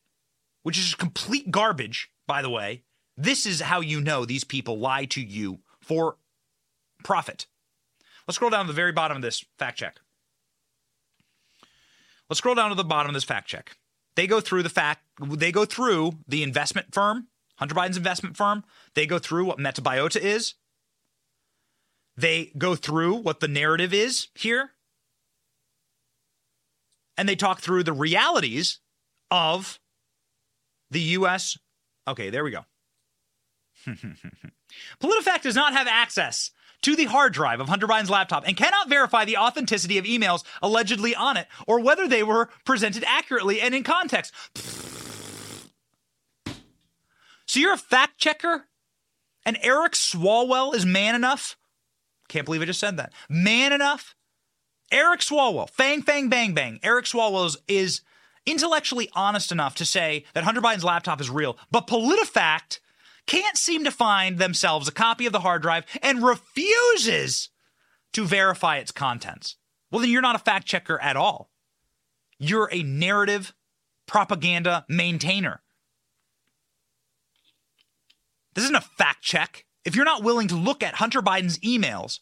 [0.65, 2.83] which is complete garbage, by the way,
[3.17, 6.17] this is how you know these people lie to you for
[7.05, 7.47] profit.
[8.31, 9.97] Let's scroll down to the very bottom of this fact check.
[12.29, 13.77] Let's scroll down to the bottom of this fact check.
[14.15, 17.27] They go through the fact, they go through the investment firm,
[17.57, 18.63] Hunter Biden's investment firm.
[18.95, 20.55] They go through what Metabiota is.
[22.17, 24.75] They go through what the narrative is here.
[27.19, 28.79] And they talk through the realities
[29.33, 29.81] of
[30.89, 31.59] the U.S.
[32.07, 32.65] Okay, there we go.
[35.03, 36.53] PolitiFact does not have access
[36.83, 40.45] to the hard drive of Hunter Biden's laptop and cannot verify the authenticity of emails
[40.63, 44.33] allegedly on it or whether they were presented accurately and in context.
[47.47, 48.67] So you're a fact checker?
[49.45, 51.57] And Eric Swalwell is man enough?
[52.29, 53.13] Can't believe I just said that.
[53.29, 54.15] Man enough?
[54.93, 56.79] Eric Swalwell, fang, fang, bang, bang.
[56.83, 58.01] Eric Swalwell is, is
[58.45, 62.81] intellectually honest enough to say that Hunter Biden's laptop is real, but PolitiFact
[63.31, 67.49] can't seem to find themselves a copy of the hard drive and refuses
[68.13, 69.55] to verify its contents.
[69.91, 71.49] Well, then you're not a fact checker at all.
[72.41, 73.55] You're a narrative
[74.09, 75.63] propaganda maintainer.
[78.55, 79.65] This isn't a fact check.
[79.85, 82.19] If you're not willing to look at Hunter Biden's emails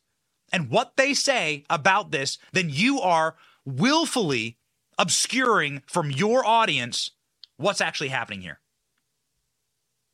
[0.52, 4.58] and what they say about this, then you are willfully
[4.98, 7.12] obscuring from your audience
[7.56, 8.60] what's actually happening here.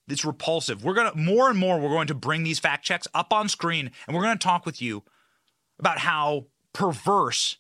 [0.09, 0.85] It's repulsive.
[0.85, 3.49] We're going to, more and more, we're going to bring these fact checks up on
[3.49, 5.03] screen and we're going to talk with you
[5.79, 7.57] about how perverse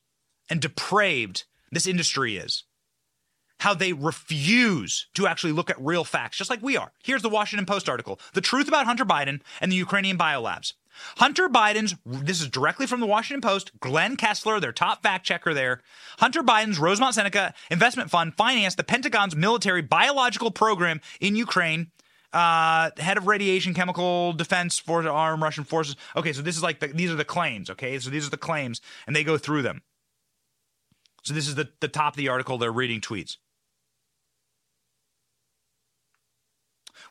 [0.50, 2.64] and depraved this industry is.
[3.60, 6.92] How they refuse to actually look at real facts, just like we are.
[7.02, 10.74] Here's the Washington Post article The Truth About Hunter Biden and the Ukrainian Biolabs.
[11.16, 15.54] Hunter Biden's, this is directly from the Washington Post, Glenn Kessler, their top fact checker
[15.54, 15.80] there.
[16.18, 21.90] Hunter Biden's Rosemont Seneca Investment Fund financed the Pentagon's military biological program in Ukraine
[22.34, 25.96] uh, head of radiation chemical defense for armed Russian forces.
[26.16, 27.70] Okay, so this is like the, these are the claims.
[27.70, 29.82] Okay, so these are the claims, and they go through them.
[31.22, 32.58] So this is the, the top of the article.
[32.58, 33.38] They're reading tweets.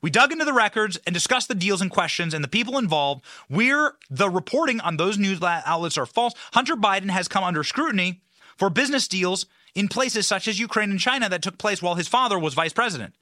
[0.02, 3.24] We dug into the records and discussed the deals and questions and the people involved.
[3.50, 8.22] We're the reporting on those news outlets are false, Hunter Biden has come under scrutiny
[8.58, 12.10] for business deals in places such as Ukraine and China that took place while his
[12.10, 13.16] father was vice president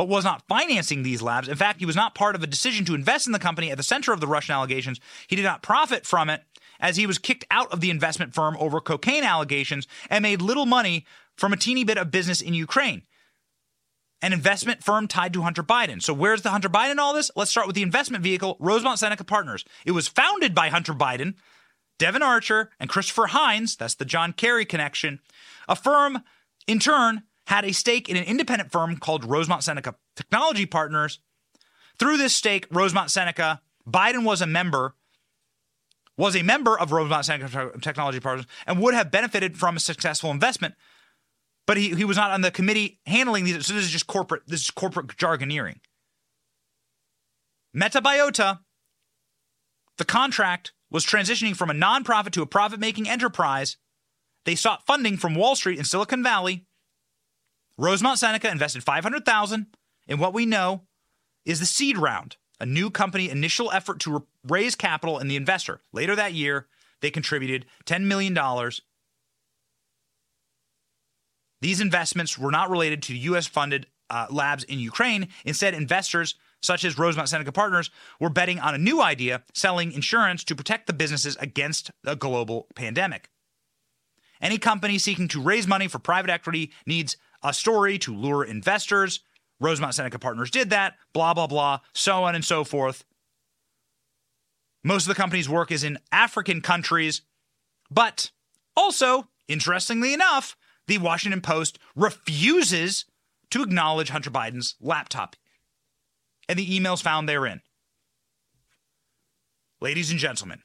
[0.00, 1.46] but was not financing these labs.
[1.46, 3.76] In fact, he was not part of a decision to invest in the company at
[3.76, 4.98] the center of the Russian allegations.
[5.26, 6.42] He did not profit from it
[6.80, 10.64] as he was kicked out of the investment firm over cocaine allegations and made little
[10.64, 11.04] money
[11.36, 13.02] from a teeny bit of business in Ukraine.
[14.22, 16.02] An investment firm tied to Hunter Biden.
[16.02, 17.30] So, where's the Hunter Biden all this?
[17.36, 19.66] Let's start with the investment vehicle, Rosemont Seneca Partners.
[19.84, 21.34] It was founded by Hunter Biden,
[21.98, 23.76] Devon Archer, and Christopher Heinz.
[23.76, 25.20] That's the John Kerry connection.
[25.68, 26.22] A firm,
[26.66, 31.18] in turn, had a stake in an independent firm called Rosemont Seneca Technology Partners.
[31.98, 34.94] Through this stake, Rosemont Seneca, Biden was a member,
[36.16, 40.30] was a member of Rosemont Seneca Technology Partners and would have benefited from a successful
[40.30, 40.76] investment.
[41.66, 43.66] But he, he was not on the committee handling these.
[43.66, 45.80] So this is just corporate, this is corporate jargoneering.
[47.76, 48.60] Metabiota,
[49.98, 53.76] the contract was transitioning from a nonprofit to a profit making enterprise.
[54.44, 56.66] They sought funding from Wall Street and Silicon Valley
[57.80, 59.66] Rosemont Seneca invested 500,000
[60.06, 60.82] in what we know
[61.46, 65.80] is the seed round, a new company initial effort to raise capital and the investor.
[65.90, 66.66] Later that year,
[67.00, 68.38] they contributed $10 million.
[71.62, 73.46] These investments were not related to U.S.
[73.46, 75.28] funded uh, labs in Ukraine.
[75.46, 80.44] Instead, investors such as Rosemont Seneca Partners were betting on a new idea, selling insurance
[80.44, 83.30] to protect the businesses against a global pandemic.
[84.42, 89.20] Any company seeking to raise money for private equity needs a story to lure investors.
[89.60, 93.04] Rosemont Seneca Partners did that, blah, blah, blah, so on and so forth.
[94.82, 97.22] Most of the company's work is in African countries,
[97.90, 98.30] but
[98.76, 103.04] also, interestingly enough, the Washington Post refuses
[103.50, 105.36] to acknowledge Hunter Biden's laptop
[106.48, 107.60] and the emails found therein.
[109.80, 110.62] Ladies and gentlemen,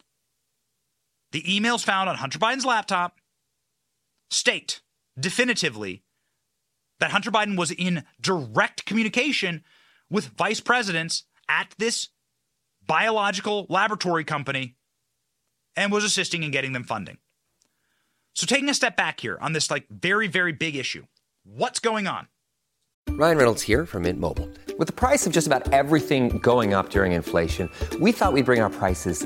[1.32, 3.20] the emails found on Hunter Biden's laptop
[4.32, 4.82] state
[5.20, 6.04] definitively
[7.00, 9.64] that Hunter Biden was in direct communication
[10.10, 12.10] with vice presidents at this
[12.86, 14.76] biological laboratory company
[15.76, 17.18] and was assisting in getting them funding.
[18.34, 21.06] So taking a step back here on this like very very big issue.
[21.44, 22.28] What's going on?
[23.10, 24.50] Ryan Reynolds here from Mint Mobile.
[24.78, 27.70] With the price of just about everything going up during inflation,
[28.02, 29.26] we thought we'd bring our prices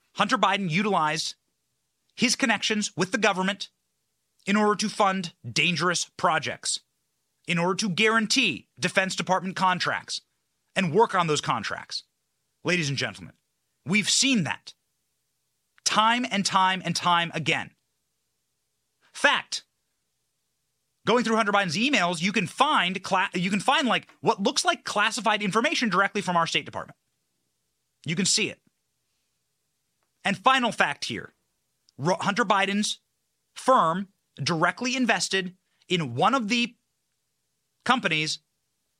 [0.21, 1.33] Hunter Biden utilized
[2.15, 3.69] his connections with the government
[4.45, 6.79] in order to fund dangerous projects,
[7.47, 10.21] in order to guarantee Defense Department contracts
[10.75, 12.03] and work on those contracts.
[12.63, 13.33] Ladies and gentlemen,
[13.83, 14.75] we've seen that
[15.85, 17.71] time and time and time again.
[19.13, 19.63] Fact.
[21.07, 24.63] Going through Hunter Biden's emails, you can find cla- you can find like what looks
[24.63, 26.95] like classified information directly from our State Department.
[28.05, 28.60] You can see it.
[30.23, 31.33] And final fact here
[31.99, 32.99] Hunter Biden's
[33.55, 34.09] firm
[34.41, 35.55] directly invested
[35.87, 36.75] in one of the
[37.85, 38.39] companies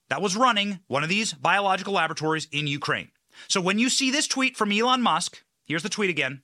[0.09, 3.11] that was running one of these biological laboratories in Ukraine.
[3.47, 6.41] So when you see this tweet from Elon Musk, here's the tweet again.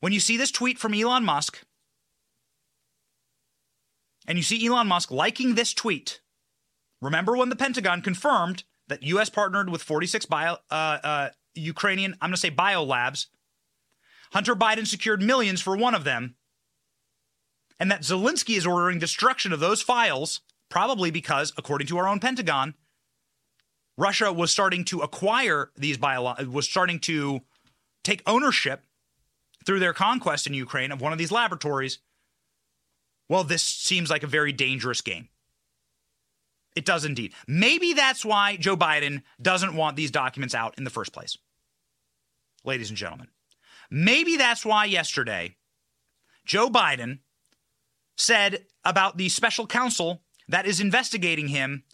[0.00, 1.64] When you see this tweet from Elon Musk,
[4.26, 6.20] and you see Elon Musk liking this tweet,
[7.00, 9.30] remember when the Pentagon confirmed that U.S.
[9.30, 13.26] partnered with 46 bio, uh, uh, Ukrainian, I'm going to say biolabs.
[14.32, 16.36] Hunter Biden secured millions for one of them,
[17.78, 22.20] and that Zelensky is ordering destruction of those files, probably because, according to our own
[22.20, 22.74] Pentagon,
[23.98, 27.40] Russia was starting to acquire these bio, was starting to
[28.04, 28.84] take ownership
[29.64, 31.98] through their conquest in Ukraine of one of these laboratories.
[33.28, 35.28] Well, this seems like a very dangerous game.
[36.76, 37.32] It does indeed.
[37.48, 41.38] Maybe that's why Joe Biden doesn't want these documents out in the first place.
[42.64, 43.28] Ladies and gentlemen,
[43.90, 45.56] maybe that's why yesterday
[46.44, 47.20] Joe Biden
[48.16, 51.84] said about the special counsel that is investigating him,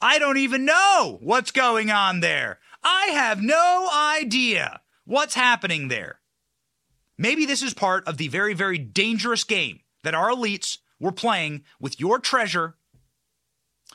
[0.00, 2.58] I don't even know what's going on there.
[2.82, 6.20] I have no idea what's happening there.
[7.18, 11.64] Maybe this is part of the very, very dangerous game that our elites were playing
[11.78, 12.76] with your treasure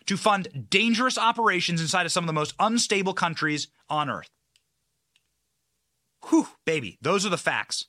[0.06, 4.30] to fund dangerous operations inside of some of the most unstable countries on earth.
[6.30, 7.86] Whew, baby, those are the facts.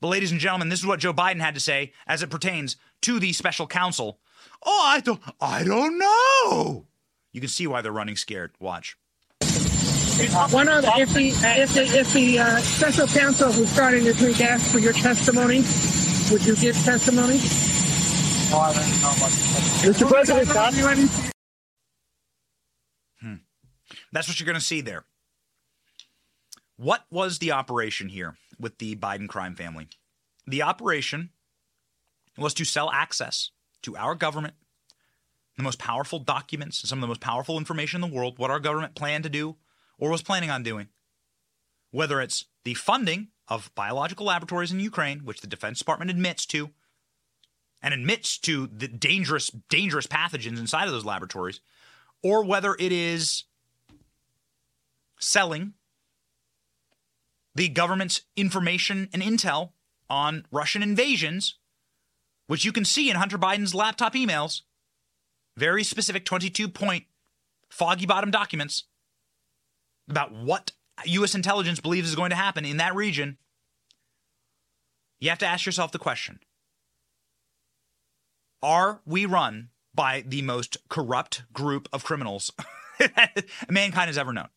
[0.00, 2.76] But, ladies and gentlemen, this is what Joe Biden had to say as it pertains
[3.02, 4.18] to the special counsel.
[4.64, 6.86] Oh, I don't, I don't know.
[7.32, 8.52] You can see why they're running scared.
[8.58, 8.96] Watch.
[10.50, 14.12] One of the, if the if the if the uh, special counsel who's starting to
[14.12, 15.62] drink ask for your testimony,
[16.30, 17.38] would you give testimony?
[19.88, 20.08] Mr.
[20.08, 20.74] President, stop.
[24.12, 25.04] That's what you're going to see there.
[26.80, 29.88] What was the operation here with the Biden crime family?
[30.46, 31.28] The operation
[32.38, 33.50] was to sell access
[33.82, 34.54] to our government,
[35.58, 38.60] the most powerful documents, some of the most powerful information in the world, what our
[38.60, 39.56] government planned to do
[39.98, 40.88] or was planning on doing.
[41.90, 46.70] Whether it's the funding of biological laboratories in Ukraine, which the Defense Department admits to,
[47.82, 51.60] and admits to the dangerous, dangerous pathogens inside of those laboratories,
[52.22, 53.44] or whether it is
[55.18, 55.74] selling
[57.54, 59.72] the government's information and intel
[60.08, 61.58] on Russian invasions,
[62.46, 64.62] which you can see in Hunter Biden's laptop emails,
[65.56, 67.04] very specific 22 point
[67.68, 68.84] foggy bottom documents
[70.08, 70.72] about what
[71.06, 71.34] U.S.
[71.34, 73.38] intelligence believes is going to happen in that region,
[75.18, 76.40] you have to ask yourself the question
[78.62, 82.50] Are we run by the most corrupt group of criminals
[83.68, 84.48] mankind has ever known?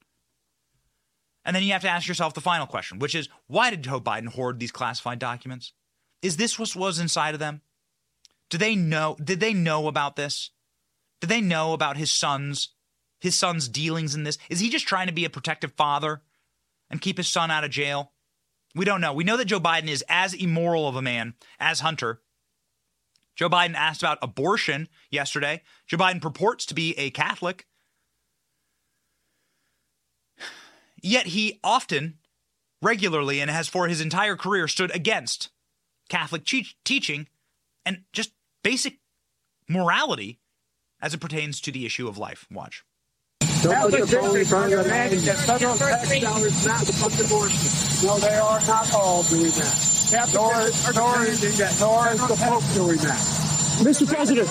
[1.46, 4.00] And then you have to ask yourself the final question, which is why did Joe
[4.00, 5.74] Biden hoard these classified documents?
[6.22, 7.62] Is this what was inside of them?
[8.50, 10.52] Do they know did they know about this?
[11.20, 12.70] Did they know about his son's
[13.20, 14.38] his son's dealings in this?
[14.50, 16.22] Is he just trying to be a protective father
[16.90, 18.12] and keep his son out of jail?
[18.76, 19.14] We don't know.
[19.14, 22.22] We know that Joe Biden is as immoral of a man as Hunter.
[23.36, 25.62] Joe Biden asked about abortion yesterday.
[25.88, 27.68] Joe Biden purports to be a Catholic.
[31.04, 32.18] Yet he often,
[32.82, 35.50] regularly, and has for his entire career stood against
[36.10, 37.28] Catholic che- teaching
[37.86, 38.32] and just
[38.64, 39.00] basic
[39.68, 40.40] morality
[41.02, 42.48] as it pertains to the issue of life.
[42.50, 42.84] Watch.
[43.42, 48.08] Catholic districts are demanding that federal tax dollars not fund abortion.
[48.08, 49.90] No, they are not all doing that.
[50.10, 53.20] Catholic nor, nor, is, that nor is the Pope doing that.
[53.84, 54.08] Mr.
[54.08, 54.50] President.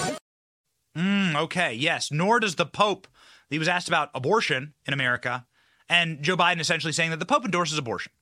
[0.96, 2.10] Mm, okay, yes.
[2.10, 3.06] Nor does the Pope.
[3.48, 5.46] He was asked about abortion in America,
[5.92, 8.12] and Joe Biden essentially saying that the Pope endorses abortion.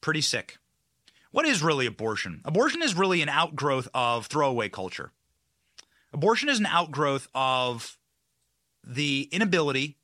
[0.00, 0.56] Pretty sick.
[1.32, 2.40] What is really abortion?
[2.46, 5.12] Abortion is really an outgrowth of throwaway culture.
[6.14, 7.98] Abortion is an outgrowth of
[8.82, 9.98] the inability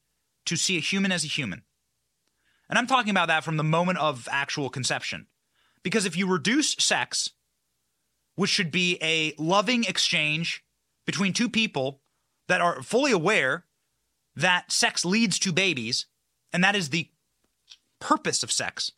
[0.44, 1.62] to see a human as a human.
[2.68, 5.26] And I'm talking about that from the moment of actual conception.
[5.82, 7.30] Because if you reduce sex,
[8.34, 10.62] which should be a loving exchange
[11.06, 12.02] between two people
[12.46, 13.64] that are fully aware
[14.36, 16.06] that sex leads to babies,
[16.52, 17.10] and that is the
[18.00, 18.92] purpose of sex.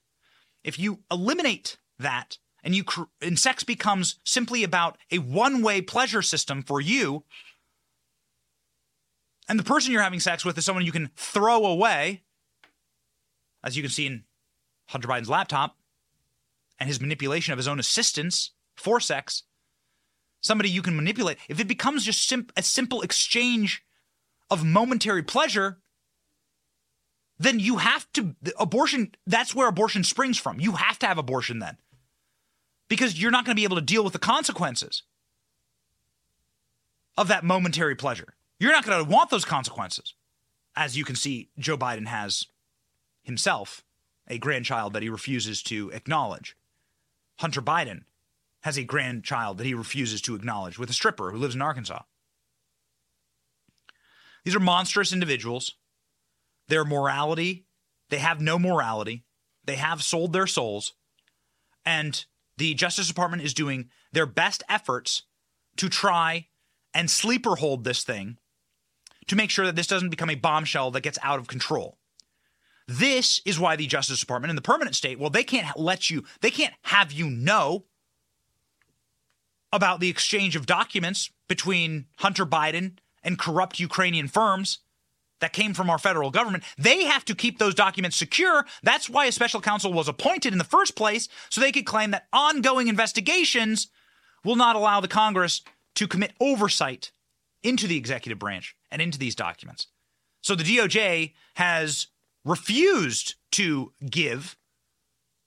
[0.64, 2.84] If you eliminate that and you
[3.20, 7.24] and sex becomes simply about a one-way pleasure system for you,
[9.48, 12.22] and the person you're having sex with is someone you can throw away,
[13.62, 14.24] as you can see in
[14.86, 15.76] Hunter Biden's laptop
[16.78, 19.44] and his manipulation of his own assistants for sex,
[20.40, 21.38] somebody you can manipulate.
[21.48, 23.84] If it becomes just sim- a simple exchange
[24.50, 25.78] of momentary pleasure,
[27.38, 29.14] then you have to abortion.
[29.26, 30.60] That's where abortion springs from.
[30.60, 31.76] You have to have abortion then,
[32.88, 35.02] because you're not going to be able to deal with the consequences
[37.16, 38.34] of that momentary pleasure.
[38.58, 40.14] You're not going to want those consequences.
[40.74, 42.46] As you can see, Joe Biden has
[43.22, 43.82] himself
[44.28, 46.56] a grandchild that he refuses to acknowledge.
[47.38, 48.04] Hunter Biden
[48.62, 52.02] has a grandchild that he refuses to acknowledge with a stripper who lives in Arkansas.
[54.46, 55.72] These are monstrous individuals.
[56.68, 57.66] Their morality,
[58.10, 59.24] they have no morality.
[59.64, 60.92] They have sold their souls.
[61.84, 62.24] And
[62.56, 65.24] the Justice Department is doing their best efforts
[65.78, 66.46] to try
[66.94, 68.38] and sleeper hold this thing
[69.26, 71.98] to make sure that this doesn't become a bombshell that gets out of control.
[72.86, 76.22] This is why the Justice Department in the permanent state, well, they can't let you,
[76.40, 77.86] they can't have you know
[79.72, 84.78] about the exchange of documents between Hunter Biden and corrupt Ukrainian firms
[85.40, 86.64] that came from our federal government.
[86.78, 88.64] They have to keep those documents secure.
[88.82, 92.12] That's why a special counsel was appointed in the first place, so they could claim
[92.12, 93.88] that ongoing investigations
[94.44, 95.60] will not allow the Congress
[95.96, 97.10] to commit oversight
[97.62, 99.88] into the executive branch and into these documents.
[100.40, 102.06] So the DOJ has
[102.44, 104.56] refused to give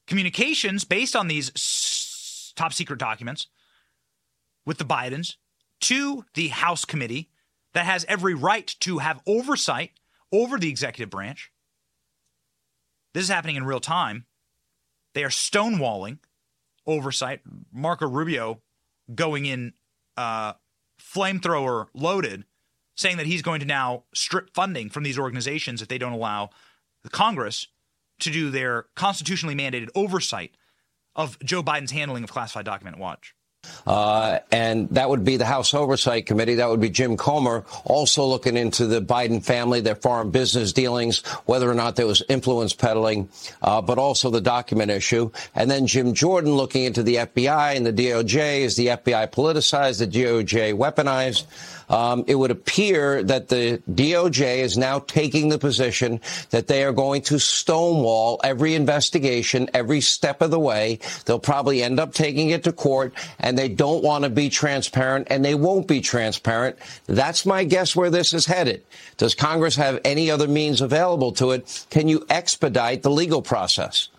[0.06, 3.48] communications based on these s- top secret documents
[4.66, 5.36] with the Bidens
[5.82, 7.30] to the House committee
[7.74, 9.92] that has every right to have oversight
[10.32, 11.52] over the executive branch.
[13.14, 14.26] This is happening in real time.
[15.14, 16.20] They are stonewalling
[16.86, 17.42] oversight.
[17.72, 18.62] Marco Rubio
[19.14, 19.74] going in
[20.18, 20.54] uh,
[21.02, 22.46] flamethrower loaded,
[22.96, 26.50] saying that he's going to now strip funding from these organizations if they don't allow
[27.04, 27.68] the Congress
[28.20, 30.52] to do their constitutionally mandated oversight
[31.16, 33.34] of Joe Biden's handling of classified document watch.
[33.86, 36.56] Uh, and that would be the House Oversight Committee.
[36.56, 41.26] That would be Jim Comer also looking into the Biden family, their foreign business dealings,
[41.46, 43.30] whether or not there was influence peddling,
[43.62, 45.32] uh, but also the document issue.
[45.56, 48.60] And then Jim Jordan looking into the FBI and the DOJ.
[48.60, 50.00] Is the FBI politicized?
[50.00, 51.46] The DOJ weaponized?
[51.90, 56.92] Um, it would appear that the DOJ is now taking the position that they are
[56.92, 61.00] going to stonewall every investigation every step of the way.
[61.26, 65.28] They'll probably end up taking it to court, and they don't want to be transparent,
[65.30, 66.78] and they won't be transparent.
[67.08, 68.84] That's my guess where this is headed.
[69.18, 71.86] Does Congress have any other means available to it?
[71.90, 74.10] Can you expedite the legal process?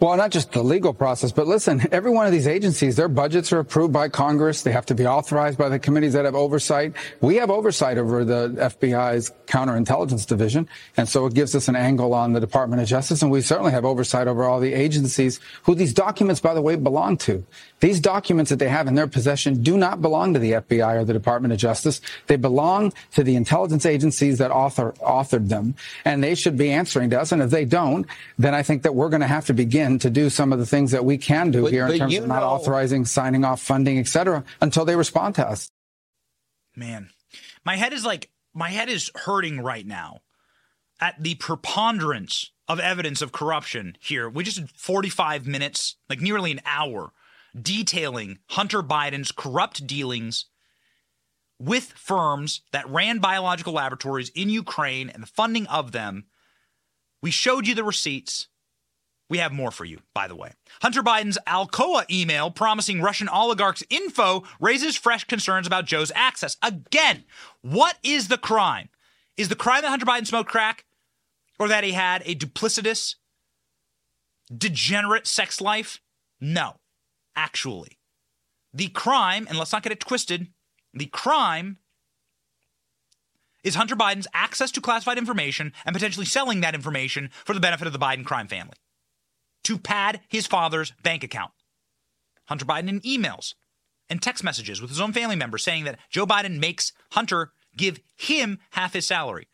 [0.00, 3.52] Well, not just the legal process, but listen, every one of these agencies, their budgets
[3.52, 4.62] are approved by Congress.
[4.62, 6.92] They have to be authorized by the committees that have oversight.
[7.20, 10.68] We have oversight over the FBI's counterintelligence division.
[10.96, 13.22] And so it gives us an angle on the Department of Justice.
[13.22, 16.76] And we certainly have oversight over all the agencies who these documents, by the way,
[16.76, 17.44] belong to.
[17.80, 21.04] These documents that they have in their possession do not belong to the FBI or
[21.04, 22.00] the Department of Justice.
[22.28, 25.74] They belong to the intelligence agencies that author, authored them.
[26.04, 27.32] And they should be answering to us.
[27.32, 28.06] And if they don't,
[28.38, 30.66] then I think that we're going to have to begin to do some of the
[30.66, 33.62] things that we can do But- here in terms of not know- authorizing, signing off
[33.62, 35.70] funding, et cetera, until they respond to us.
[36.76, 37.10] Man,
[37.64, 40.20] my head is like my head is hurting right now
[41.00, 44.28] at the preponderance of evidence of corruption here.
[44.28, 47.12] We just had 45 minutes, like nearly an hour,
[47.60, 50.46] detailing Hunter Biden's corrupt dealings
[51.58, 56.26] with firms that ran biological laboratories in Ukraine and the funding of them.
[57.20, 58.48] We showed you the receipts.
[59.30, 60.52] We have more for you, by the way.
[60.80, 66.56] Hunter Biden's Alcoa email promising Russian oligarchs info raises fresh concerns about Joe's access.
[66.62, 67.24] Again,
[67.60, 68.88] what is the crime?
[69.36, 70.84] Is the crime that Hunter Biden smoked crack
[71.58, 73.16] or that he had a duplicitous,
[74.56, 76.00] degenerate sex life?
[76.40, 76.76] No,
[77.36, 77.98] actually.
[78.72, 80.48] The crime, and let's not get it twisted,
[80.94, 81.78] the crime
[83.62, 87.86] is Hunter Biden's access to classified information and potentially selling that information for the benefit
[87.86, 88.76] of the Biden crime family
[89.64, 91.52] to pad his father's bank account.
[92.46, 93.54] Hunter Biden in emails
[94.08, 98.00] and text messages with his own family members saying that Joe Biden makes Hunter give
[98.16, 99.48] him half his salary.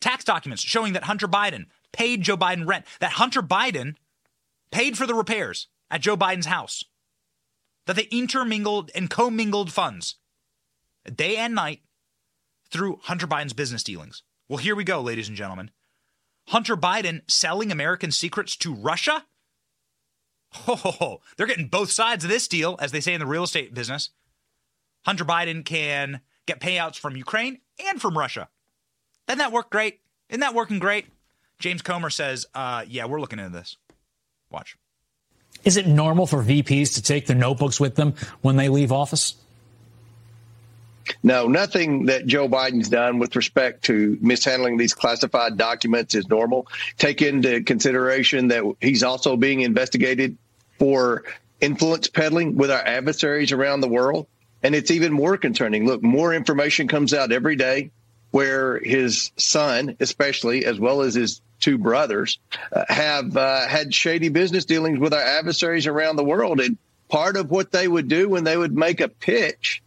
[0.00, 3.94] Tax documents showing that Hunter Biden paid Joe Biden rent, that Hunter Biden
[4.70, 6.84] paid for the repairs at Joe Biden's house,
[7.86, 10.16] that they intermingled and commingled funds
[11.14, 11.80] day and night
[12.70, 14.22] through Hunter Biden's business dealings.
[14.48, 15.70] Well, here we go, ladies and gentlemen.
[16.48, 19.24] Hunter Biden selling American secrets to Russia?
[20.52, 21.20] Ho, ho, ho.
[21.36, 24.10] They're getting both sides of this deal, as they say in the real estate business.
[25.04, 28.48] Hunter Biden can get payouts from Ukraine and from Russia.
[29.26, 30.00] Doesn't that work great?
[30.28, 31.06] Isn't that working great?
[31.58, 33.76] James Comer says, uh, yeah, we're looking into this.
[34.50, 34.76] Watch.
[35.64, 39.34] Is it normal for VPs to take their notebooks with them when they leave office?
[41.22, 46.66] No, nothing that Joe Biden's done with respect to mishandling these classified documents is normal.
[46.98, 50.36] Take into consideration that he's also being investigated
[50.78, 51.24] for
[51.60, 54.26] influence peddling with our adversaries around the world.
[54.62, 55.86] And it's even more concerning.
[55.86, 57.90] Look, more information comes out every day
[58.30, 62.38] where his son, especially, as well as his two brothers,
[62.72, 66.60] uh, have uh, had shady business dealings with our adversaries around the world.
[66.60, 69.82] And part of what they would do when they would make a pitch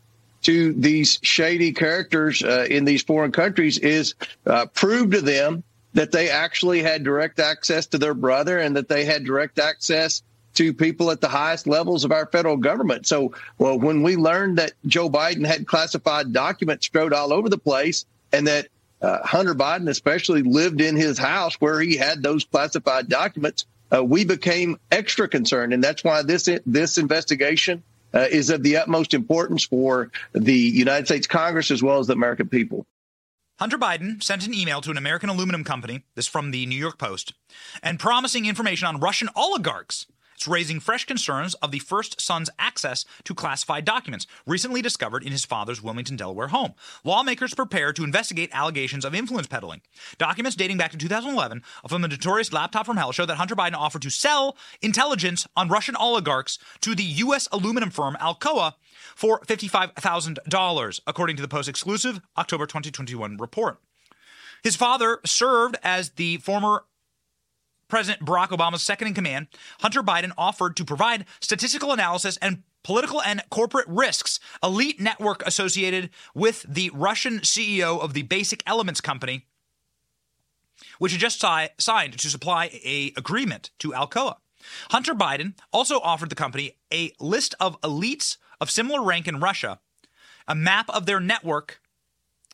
[0.46, 4.14] to these shady characters uh, in these foreign countries is
[4.46, 8.88] uh, prove to them that they actually had direct access to their brother and that
[8.88, 10.22] they had direct access
[10.54, 13.08] to people at the highest levels of our federal government.
[13.08, 17.58] So, well, when we learned that Joe Biden had classified documents strode all over the
[17.58, 18.68] place and that
[19.02, 24.04] uh, Hunter Biden especially lived in his house where he had those classified documents, uh,
[24.04, 25.74] we became extra concerned.
[25.74, 27.82] And that's why this, this investigation
[28.14, 32.14] uh, is of the utmost importance for the United States Congress as well as the
[32.14, 32.86] American people.
[33.58, 36.98] Hunter Biden sent an email to an American aluminum company, this from the New York
[36.98, 37.34] Post,
[37.82, 40.08] and promising information on Russian oligarchs.
[40.36, 45.32] It's raising fresh concerns of the first son's access to classified documents recently discovered in
[45.32, 46.74] his father's Wilmington, Delaware home.
[47.04, 49.82] Lawmakers prepare to investigate allegations of influence peddling.
[50.18, 53.76] Documents dating back to 2011 from the notorious laptop from hell show that Hunter Biden
[53.76, 57.48] offered to sell intelligence on Russian oligarchs to the U.S.
[57.52, 58.74] aluminum firm Alcoa
[59.16, 63.80] for $55,000, according to the Post exclusive October 2021 report.
[64.64, 66.86] His father served as the former
[67.96, 69.48] President Barack Obama's second in command,
[69.80, 76.10] Hunter Biden offered to provide statistical analysis and political and corporate risks, elite network associated
[76.34, 79.46] with the Russian CEO of the Basic Elements Company,
[81.00, 84.40] which had just si- signed to supply a agreement to Alcoa.
[84.90, 89.80] Hunter Biden also offered the company a list of elites of similar rank in Russia,
[90.50, 91.80] a map of their network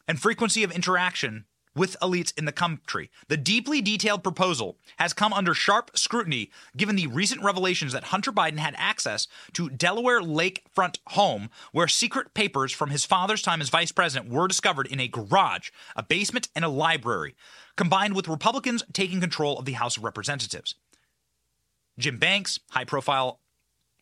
[0.07, 3.09] and frequency of interaction with elites in the country.
[3.27, 8.31] The deeply detailed proposal has come under sharp scrutiny given the recent revelations that Hunter
[8.31, 13.69] Biden had access to Delaware lakefront home where secret papers from his father's time as
[13.69, 17.35] vice president were discovered in a garage, a basement, and a library,
[17.75, 20.75] combined with Republicans taking control of the House of Representatives.
[21.97, 23.39] Jim Banks, high profile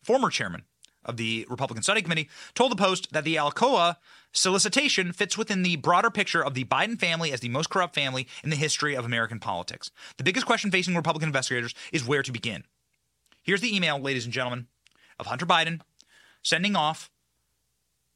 [0.02, 0.64] former chairman
[1.10, 3.96] of the Republican Study Committee, told the Post that the Alcoa
[4.32, 8.26] solicitation fits within the broader picture of the Biden family as the most corrupt family
[8.42, 9.90] in the history of American politics.
[10.16, 12.64] The biggest question facing Republican investigators is where to begin.
[13.42, 14.68] Here's the email, ladies and gentlemen,
[15.18, 15.80] of Hunter Biden
[16.42, 17.10] sending off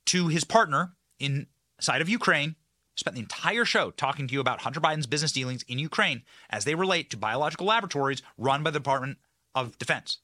[0.07, 2.57] to his partner inside of Ukraine.
[2.97, 6.65] Spent the entire show talking to you about Hunter Biden's business dealings in Ukraine as
[6.65, 9.19] they relate to biological laboratories run by the Department
[9.53, 10.19] of Defense.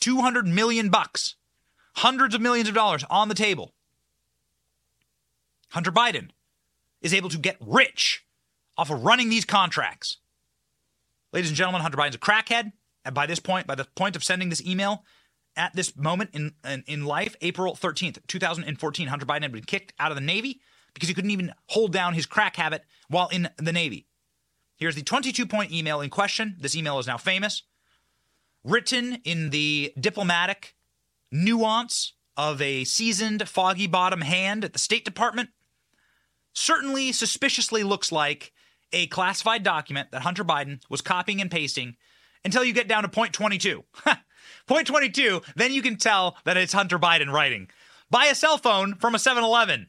[0.00, 1.36] 200 million bucks,
[1.94, 3.72] hundreds of millions of dollars on the table.
[5.70, 6.30] Hunter Biden
[7.00, 8.24] is able to get rich
[8.76, 10.18] off of running these contracts.
[11.32, 12.72] Ladies and gentlemen, Hunter Biden's a crackhead.
[13.04, 15.04] And by this point, by the point of sending this email,
[15.56, 19.92] at this moment in, in, in life, April 13th, 2014, Hunter Biden had been kicked
[19.98, 20.60] out of the Navy
[20.94, 24.06] because he couldn't even hold down his crack habit while in the Navy.
[24.76, 26.56] Here's the 22 point email in question.
[26.58, 27.62] This email is now famous.
[28.64, 30.74] Written in the diplomatic
[31.32, 35.50] nuance of a seasoned foggy bottom hand at the State Department,
[36.52, 38.52] certainly suspiciously looks like
[38.92, 41.96] a classified document that Hunter Biden was copying and pasting
[42.44, 43.84] until you get down to point 22.
[44.66, 47.68] point 22, then you can tell that it's Hunter Biden writing.
[48.10, 49.88] Buy a cell phone from a 7 Eleven,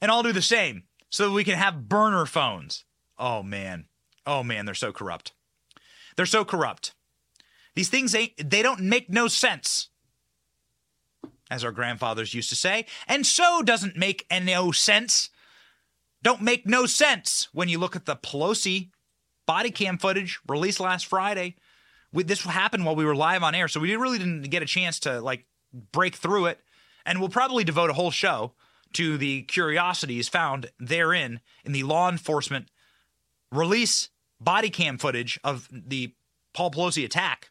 [0.00, 2.84] and I'll do the same so that we can have burner phones.
[3.18, 3.86] Oh, man.
[4.26, 5.32] Oh, man, they're so corrupt.
[6.16, 6.94] They're so corrupt.
[7.74, 9.89] These things ain't, they don't make no sense,
[11.50, 12.86] as our grandfathers used to say.
[13.08, 15.30] And so doesn't make no sense.
[16.22, 18.90] Don't make no sense when you look at the Pelosi
[19.46, 21.56] body cam footage released last Friday.
[22.12, 24.66] We, this happened while we were live on air, so we really didn't get a
[24.66, 25.46] chance to like
[25.92, 26.60] break through it.
[27.06, 28.52] And we'll probably devote a whole show
[28.92, 32.70] to the curiosities found therein in the law enforcement
[33.52, 36.14] release body cam footage of the
[36.52, 37.50] Paul Pelosi attack.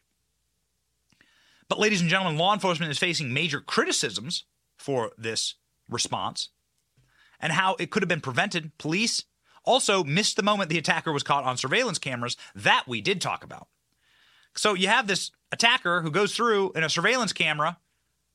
[1.70, 4.44] But, ladies and gentlemen, law enforcement is facing major criticisms
[4.76, 5.54] for this
[5.88, 6.48] response
[7.38, 8.76] and how it could have been prevented.
[8.76, 9.22] Police
[9.64, 12.36] also missed the moment the attacker was caught on surveillance cameras.
[12.56, 13.68] That we did talk about.
[14.56, 17.78] So you have this attacker who goes through in a surveillance camera.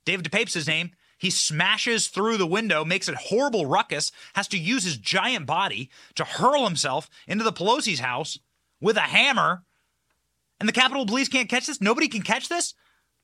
[0.05, 0.91] David DePape's his name.
[1.17, 5.89] He smashes through the window, makes a horrible ruckus, has to use his giant body
[6.15, 8.39] to hurl himself into the Pelosi's house
[8.79, 9.65] with a hammer.
[10.57, 11.81] And the Capitol Police can't catch this.
[11.81, 12.73] Nobody can catch this.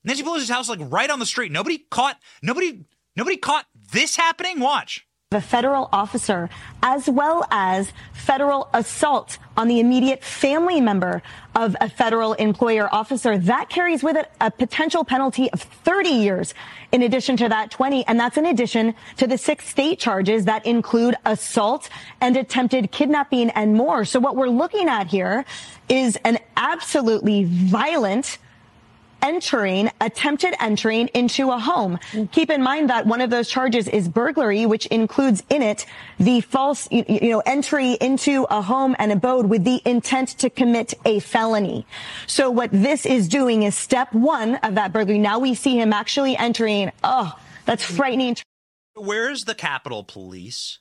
[0.04, 1.52] Nancy Pelosi's house, like right on the street.
[1.52, 2.18] Nobody caught.
[2.42, 2.86] Nobody.
[3.16, 4.60] Nobody caught this happening.
[4.60, 6.50] Watch a federal officer,
[6.84, 11.22] as well as federal assault on the immediate family member
[11.56, 13.38] of a federal employer officer.
[13.38, 16.54] That carries with it a potential penalty of 30 years.
[16.92, 20.66] In addition to that, 20, and that's in addition to the six state charges that
[20.66, 21.90] include assault
[22.20, 24.04] and attempted kidnapping and more.
[24.04, 25.46] So what we're looking at here
[25.88, 28.38] is an absolutely violent
[29.22, 32.00] entering, attempted entering into a home.
[32.32, 35.86] Keep in mind that one of those charges is burglary, which includes in it
[36.20, 40.50] the false, you, you know, entry into a home and abode with the intent to
[40.50, 41.86] commit a felony.
[42.28, 45.20] So what this is doing is step one of that burglary.
[45.20, 46.92] Now we see him actually entering.
[47.04, 48.36] Oh, that's frightening.
[48.96, 50.81] Where's the Capitol Police?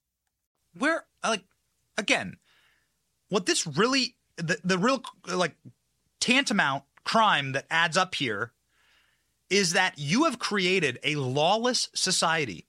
[0.77, 1.43] where like
[1.97, 2.37] again
[3.29, 5.55] what this really the, the real like
[6.19, 8.51] tantamount crime that adds up here
[9.49, 12.67] is that you have created a lawless society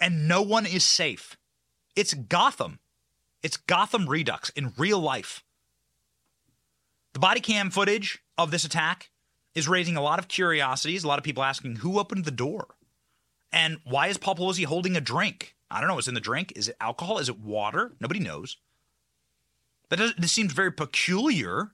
[0.00, 1.36] and no one is safe.
[1.94, 2.80] It's gotham.
[3.42, 5.44] It's gotham redux in real life.
[7.12, 9.10] The body cam footage of this attack
[9.54, 12.74] is raising a lot of curiosities a lot of people asking who opened the door
[13.52, 16.52] and why is paul pelosi holding a drink I don't know what's in the drink.
[16.56, 17.18] Is it alcohol?
[17.18, 17.92] Is it water?
[18.00, 18.56] Nobody knows.
[19.90, 21.72] That does, this seems very peculiar.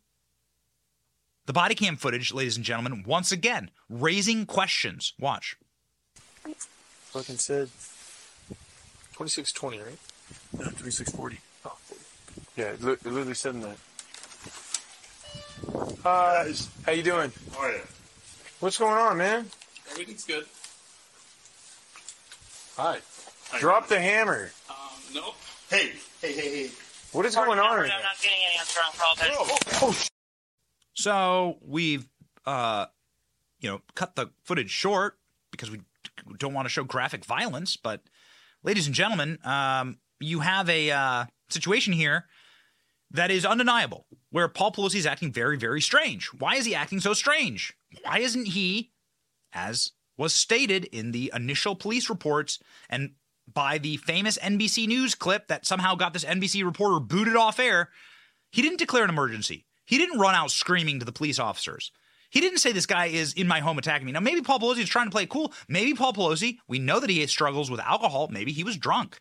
[1.46, 5.14] The body cam footage, ladies and gentlemen, once again raising questions.
[5.18, 5.56] Watch.
[6.44, 7.68] Fucking said
[9.16, 9.98] 2620, right?
[10.52, 11.38] No, 2640.
[11.64, 11.76] Oh,
[12.56, 13.76] yeah, it literally said in that.
[16.04, 16.52] Hi,
[16.86, 17.32] how you doing?
[17.52, 17.80] How are you?
[18.60, 19.46] What's going on, man?
[19.90, 20.46] Everything's good.
[22.76, 22.98] Hi.
[23.58, 24.50] Drop the hammer.
[24.68, 24.76] Um,
[25.14, 25.34] nope.
[25.68, 26.70] Hey, hey, hey, hey.
[27.12, 27.80] What is going on?
[27.80, 29.14] I'm not getting any answer on call.
[29.22, 30.04] Oh, oh, oh.
[30.94, 32.08] So we've,
[32.46, 32.86] uh,
[33.60, 35.18] you know, cut the footage short
[35.50, 35.80] because we
[36.38, 38.02] don't want to show graphic violence, but
[38.62, 42.26] ladies and gentlemen, um, you have a uh, situation here
[43.10, 46.26] that is undeniable where Paul Pelosi is acting very, very strange.
[46.26, 47.74] Why is he acting so strange?
[48.04, 48.92] Why isn't he,
[49.52, 53.12] as was stated in the initial police reports and
[53.52, 57.90] by the famous NBC News clip that somehow got this NBC reporter booted off air,
[58.50, 59.66] he didn't declare an emergency.
[59.84, 61.92] He didn't run out screaming to the police officers.
[62.30, 64.12] He didn't say this guy is in my home attacking me.
[64.12, 65.52] Now, maybe Paul Pelosi is trying to play cool.
[65.68, 68.28] Maybe Paul Pelosi, we know that he struggles with alcohol.
[68.30, 69.20] Maybe he was drunk.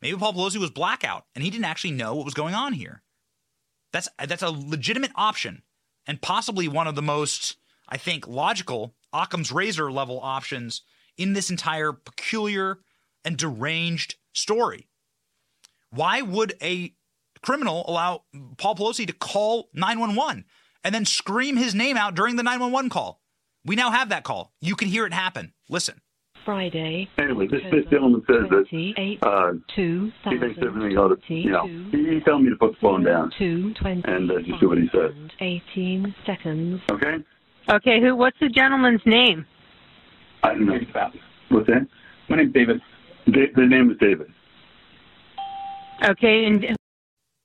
[0.00, 3.02] Maybe Paul Pelosi was blackout and he didn't actually know what was going on here.
[3.92, 5.62] That's that's a legitimate option
[6.06, 7.56] and possibly one of the most,
[7.88, 10.82] I think, logical Occam's razor level options
[11.16, 12.78] in this entire peculiar
[13.24, 14.88] and deranged story.
[15.90, 16.92] Why would a
[17.42, 18.24] criminal allow
[18.56, 20.44] Paul Pelosi to call 911
[20.82, 23.20] and then scream his name out during the 911 call?
[23.64, 24.52] We now have that call.
[24.60, 25.52] You can hear it happen.
[25.68, 26.00] Listen.
[26.44, 27.08] Friday.
[27.18, 28.66] Anyway, this, this gentleman says that
[29.22, 29.52] uh,
[30.30, 33.02] he thinks everything ought to, you know, he, he's telling me to put the phone
[33.02, 35.12] down and uh, just do what he says.
[35.40, 36.80] 18 seconds.
[36.90, 37.24] Okay?
[37.70, 38.14] Okay, who?
[38.14, 39.46] What's the gentleman's name?
[40.42, 40.78] I don't know.
[41.48, 41.86] What's that?
[42.28, 42.80] My name's David.
[43.30, 44.32] Da- the name is David.
[46.02, 46.76] Okay, and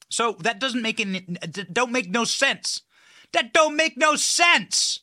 [0.10, 1.22] So that doesn't make any
[1.72, 2.82] don't make no sense.
[3.34, 5.02] That don't make no sense.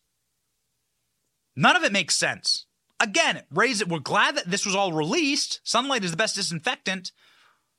[1.55, 2.67] None of it makes sense.
[2.99, 3.89] Again, raise it.
[3.89, 5.61] We're glad that this was all released.
[5.65, 7.13] Sunlight is the best disinfectant.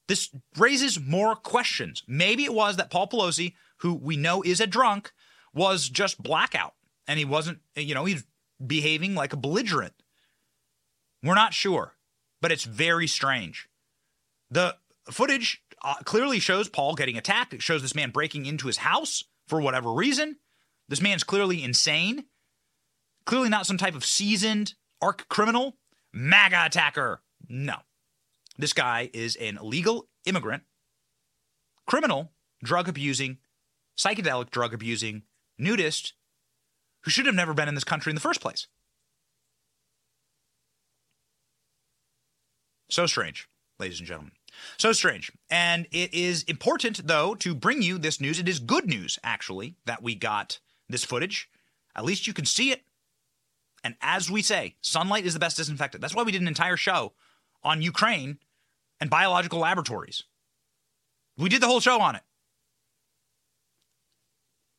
[0.07, 2.03] This raises more questions.
[2.07, 5.11] Maybe it was that Paul Pelosi, who we know is a drunk,
[5.53, 6.73] was just blackout
[7.07, 8.23] and he wasn't, you know, he's
[8.65, 9.93] behaving like a belligerent.
[11.23, 11.95] We're not sure,
[12.41, 13.67] but it's very strange.
[14.49, 14.75] The
[15.11, 17.53] footage uh, clearly shows Paul getting attacked.
[17.53, 20.37] It shows this man breaking into his house for whatever reason.
[20.89, 22.25] This man's clearly insane.
[23.25, 25.77] Clearly not some type of seasoned arc criminal,
[26.13, 27.21] MAGA attacker.
[27.49, 27.75] No.
[28.57, 30.63] This guy is an illegal immigrant,
[31.85, 32.31] criminal,
[32.63, 33.37] drug abusing,
[33.97, 35.23] psychedelic drug abusing,
[35.57, 36.13] nudist
[37.01, 38.67] who should have never been in this country in the first place.
[42.89, 43.47] So strange,
[43.79, 44.31] ladies and gentlemen.
[44.77, 45.31] So strange.
[45.49, 48.39] And it is important, though, to bring you this news.
[48.39, 50.59] It is good news, actually, that we got
[50.89, 51.49] this footage.
[51.95, 52.83] At least you can see it.
[53.83, 56.01] And as we say, sunlight is the best disinfectant.
[56.01, 57.13] That's why we did an entire show
[57.63, 58.39] on Ukraine
[58.99, 60.23] and biological laboratories.
[61.37, 62.23] We did the whole show on it.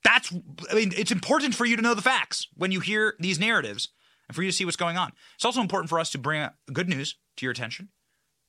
[0.03, 0.33] That's,
[0.71, 3.89] I mean, it's important for you to know the facts when you hear these narratives
[4.27, 5.13] and for you to see what's going on.
[5.35, 7.91] It's also important for us to bring good news to your attention.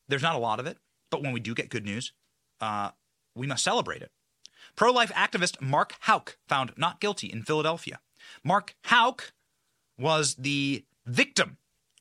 [0.10, 0.78] There's not a lot of it,
[1.10, 2.12] but when we do get good news,
[2.60, 2.92] uh,
[3.36, 4.12] we must celebrate it.
[4.76, 8.00] Pro life activist Mark Houck found not guilty in Philadelphia.
[8.44, 9.34] Mark Houck
[9.98, 11.58] was the victim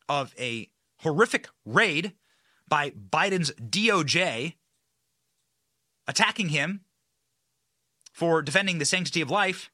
[0.09, 2.15] of a horrific raid
[2.67, 4.55] by Biden's DOJ
[6.07, 6.81] attacking him
[8.13, 9.71] for defending the sanctity of life.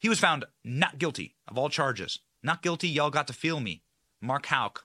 [0.00, 2.20] He was found not guilty of all charges.
[2.42, 3.82] Not guilty, y'all got to feel me.
[4.20, 4.84] Mark Houck,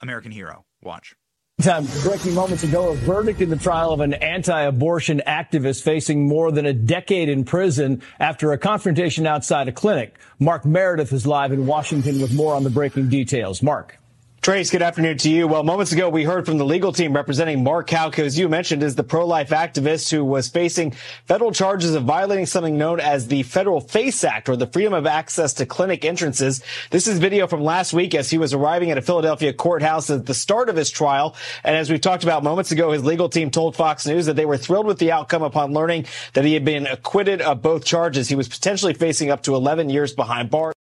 [0.00, 0.64] American hero.
[0.82, 1.14] Watch.
[1.62, 6.52] Time breaking moments ago, a verdict in the trial of an anti-abortion activist facing more
[6.52, 10.18] than a decade in prison after a confrontation outside a clinic.
[10.38, 13.62] Mark Meredith is live in Washington with more on the breaking details.
[13.62, 13.98] Mark.
[14.46, 15.48] Trace, good afternoon to you.
[15.48, 18.84] Well, moments ago, we heard from the legal team representing Mark Houck, as you mentioned,
[18.84, 20.92] is the pro-life activist who was facing
[21.24, 25.04] federal charges of violating something known as the Federal FACE Act, or the Freedom of
[25.04, 26.62] Access to Clinic Entrances.
[26.90, 30.26] This is video from last week as he was arriving at a Philadelphia courthouse at
[30.26, 31.34] the start of his trial.
[31.64, 34.46] And as we talked about moments ago, his legal team told Fox News that they
[34.46, 38.28] were thrilled with the outcome upon learning that he had been acquitted of both charges.
[38.28, 40.75] He was potentially facing up to 11 years behind bars.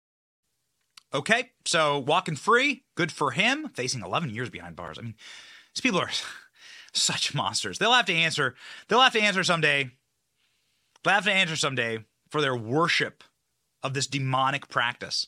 [1.13, 3.69] Okay, so walking free, good for him.
[3.73, 4.97] Facing 11 years behind bars.
[4.97, 5.15] I mean,
[5.75, 6.09] these people are
[6.93, 7.77] such monsters.
[7.77, 8.55] They'll have to answer.
[8.87, 9.91] They'll have to answer someday.
[11.03, 13.23] They'll have to answer someday for their worship
[13.83, 15.27] of this demonic practice.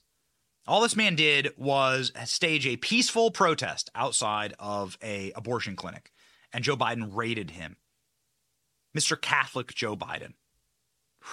[0.65, 6.11] All this man did was stage a peaceful protest outside of a abortion clinic,
[6.53, 7.76] and Joe Biden raided him.
[8.97, 9.19] Mr.
[9.19, 10.34] Catholic Joe Biden.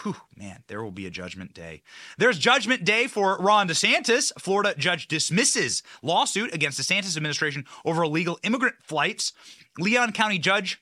[0.02, 1.82] Whew, man, there will be a judgment day.
[2.16, 4.32] There's judgment day for Ron DeSantis.
[4.38, 9.32] Florida judge dismisses lawsuit against DeSantis administration over illegal immigrant flights.
[9.78, 10.80] Leon County judge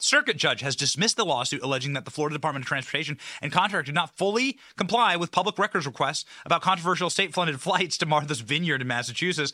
[0.00, 3.86] Circuit judge has dismissed the lawsuit alleging that the Florida Department of Transportation and contract
[3.86, 8.80] did not fully comply with public records requests about controversial state-funded flights to Martha's Vineyard
[8.80, 9.52] in Massachusetts.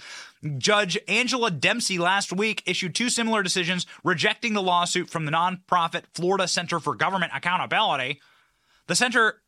[0.59, 6.03] Judge Angela Dempsey last week issued two similar decisions rejecting the lawsuit from the nonprofit
[6.13, 8.21] Florida Center for Government Accountability.
[8.87, 9.43] The center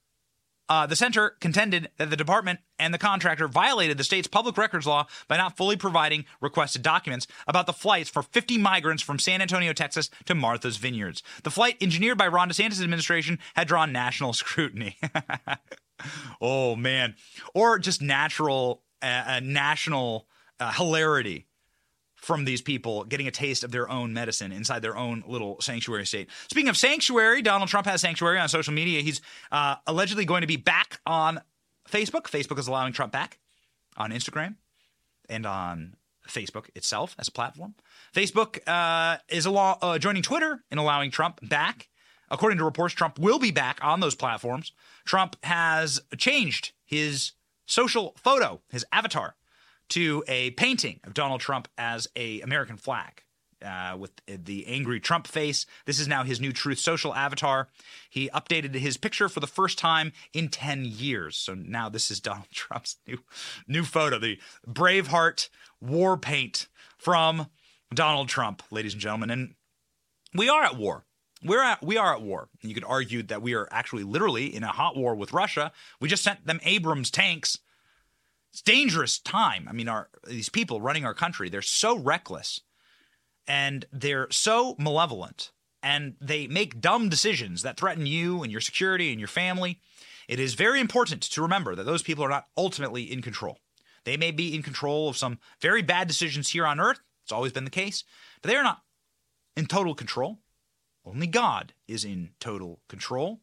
[0.69, 4.87] uh, the center contended that the department and the contractor violated the state's public records
[4.87, 9.41] law by not fully providing requested documents about the flights for 50 migrants from San
[9.41, 11.23] Antonio, Texas to Martha's Vineyards.
[11.45, 14.97] The flight, engineered by Ron DeSantis' administration, had drawn national scrutiny.
[16.41, 17.15] oh, man.
[17.55, 20.27] Or just natural, uh, uh, national
[20.59, 21.47] uh, hilarity
[22.27, 26.05] from these people getting a taste of their own medicine inside their own little sanctuary
[26.05, 26.29] state.
[26.51, 29.01] Speaking of sanctuary, Donald Trump has sanctuary on social media.
[29.01, 29.21] He's
[29.53, 31.41] uh, allegedly going to be back on
[31.89, 32.25] Facebook.
[32.25, 33.39] Facebook is allowing Trump back
[33.97, 34.57] on Instagram
[35.29, 35.95] and on
[36.29, 37.77] Facebook itself as a platform.
[38.13, 41.89] Facebook uh, is allo- uh, joining Twitter in allowing Trump back.
[42.29, 44.73] According to reports, Trump will be back on those platforms.
[45.05, 47.35] Trump has changed his
[47.67, 49.37] social photo, his avatar,
[49.91, 53.23] to a painting of Donald Trump as a American flag.
[53.65, 55.65] Uh, with the angry Trump face.
[55.87, 57.69] This is now his new Truth Social avatar.
[58.11, 61.39] He updated his picture for the first time in 10 years.
[61.39, 63.19] So now this is Donald Trump's new
[63.67, 64.39] new photo, the
[64.69, 65.49] Braveheart
[65.81, 66.69] war paint
[66.99, 67.47] from
[67.95, 69.31] Donald Trump, ladies and gentlemen.
[69.31, 69.55] And
[70.35, 71.07] we are at war.
[71.43, 72.49] We're at we are at war.
[72.63, 75.73] You could argue that we are actually literally in a hot war with Russia.
[76.01, 77.59] We just sent them Abrams tanks
[78.57, 79.67] it's dangerous time.
[79.69, 82.63] I mean, our these people running our country, they're so reckless
[83.47, 85.53] and they're so malevolent
[85.83, 89.79] and they make dumb decisions that threaten you and your security and your family.
[90.27, 93.59] It is very important to remember that those people are not ultimately in control.
[94.05, 97.01] They may be in control of some very bad decisions here on earth.
[97.25, 98.05] It's always been the case,
[98.41, 98.81] but they are not
[99.55, 100.39] in total control.
[101.05, 103.43] Only God is in total control.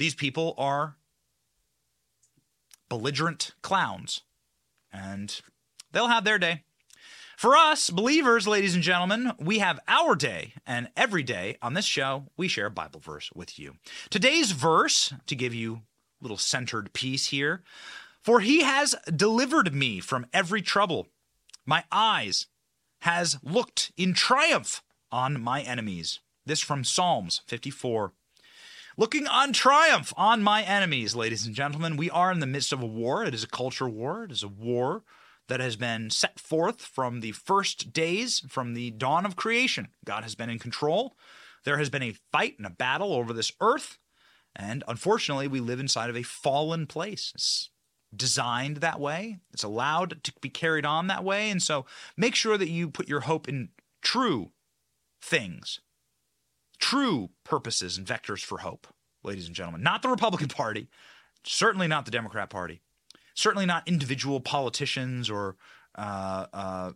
[0.00, 0.96] These people are
[2.94, 4.22] belligerent clowns.
[4.92, 5.40] And
[5.90, 6.62] they'll have their day.
[7.36, 11.84] For us, believers, ladies and gentlemen, we have our day, and every day on this
[11.84, 13.74] show, we share a Bible verse with you.
[14.10, 15.80] Today's verse, to give you a
[16.22, 17.64] little centered piece here,
[18.22, 21.08] for he has delivered me from every trouble.
[21.66, 22.46] My eyes
[23.00, 26.20] has looked in triumph on my enemies.
[26.46, 28.12] This from Psalms 54.
[28.96, 31.96] Looking on triumph on my enemies, ladies and gentlemen.
[31.96, 33.24] We are in the midst of a war.
[33.24, 34.22] It is a culture war.
[34.22, 35.02] It is a war
[35.48, 39.88] that has been set forth from the first days, from the dawn of creation.
[40.04, 41.16] God has been in control.
[41.64, 43.98] There has been a fight and a battle over this earth.
[44.54, 47.32] And unfortunately, we live inside of a fallen place.
[47.34, 47.70] It's
[48.14, 51.50] designed that way, it's allowed to be carried on that way.
[51.50, 51.84] And so
[52.16, 53.70] make sure that you put your hope in
[54.02, 54.52] true
[55.20, 55.80] things,
[56.84, 58.86] true purposes and vectors for hope,
[59.22, 59.82] ladies and gentlemen.
[59.82, 60.88] Not the Republican Party,
[61.42, 62.82] certainly not the Democrat Party,
[63.32, 65.56] certainly not individual politicians or
[65.94, 66.92] uh, uh,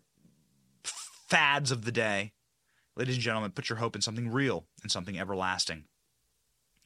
[0.85, 2.32] fads of the day.
[2.97, 5.85] Ladies and gentlemen, put your hope in something real and something everlasting.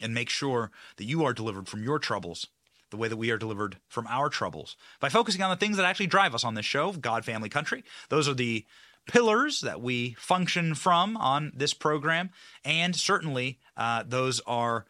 [0.00, 2.46] And make sure that you are delivered from your troubles
[2.90, 5.86] the way that we are delivered from our troubles by focusing on the things that
[5.86, 7.82] actually drive us on this show, God, Family, Country.
[8.10, 8.64] Those are the
[9.06, 12.30] pillars that we function from on this program.
[12.64, 14.86] And certainly, uh, those are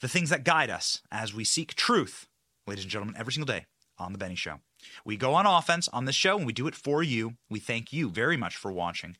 [0.00, 2.26] the things that guide us as we seek truth,
[2.66, 3.66] ladies and gentlemen, every single day
[3.98, 4.60] on The Benny Show.
[5.04, 7.34] We go on offense on this show, and we do it for you.
[7.50, 9.16] We thank you very much for watching.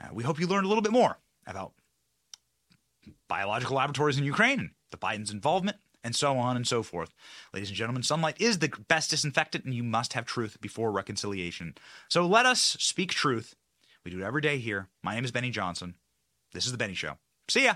[0.00, 1.72] Uh, we hope you learned a little bit more about
[3.28, 7.14] biological laboratories in Ukraine the Biden's involvement, and so on and so forth.
[7.52, 11.74] Ladies and gentlemen, sunlight is the best disinfectant, and you must have truth before reconciliation.
[12.08, 13.54] So let us speak truth
[14.04, 14.88] we do it every day here.
[15.02, 15.94] My name is Benny Johnson.
[16.52, 17.18] This is The Benny Show.
[17.48, 17.74] See ya.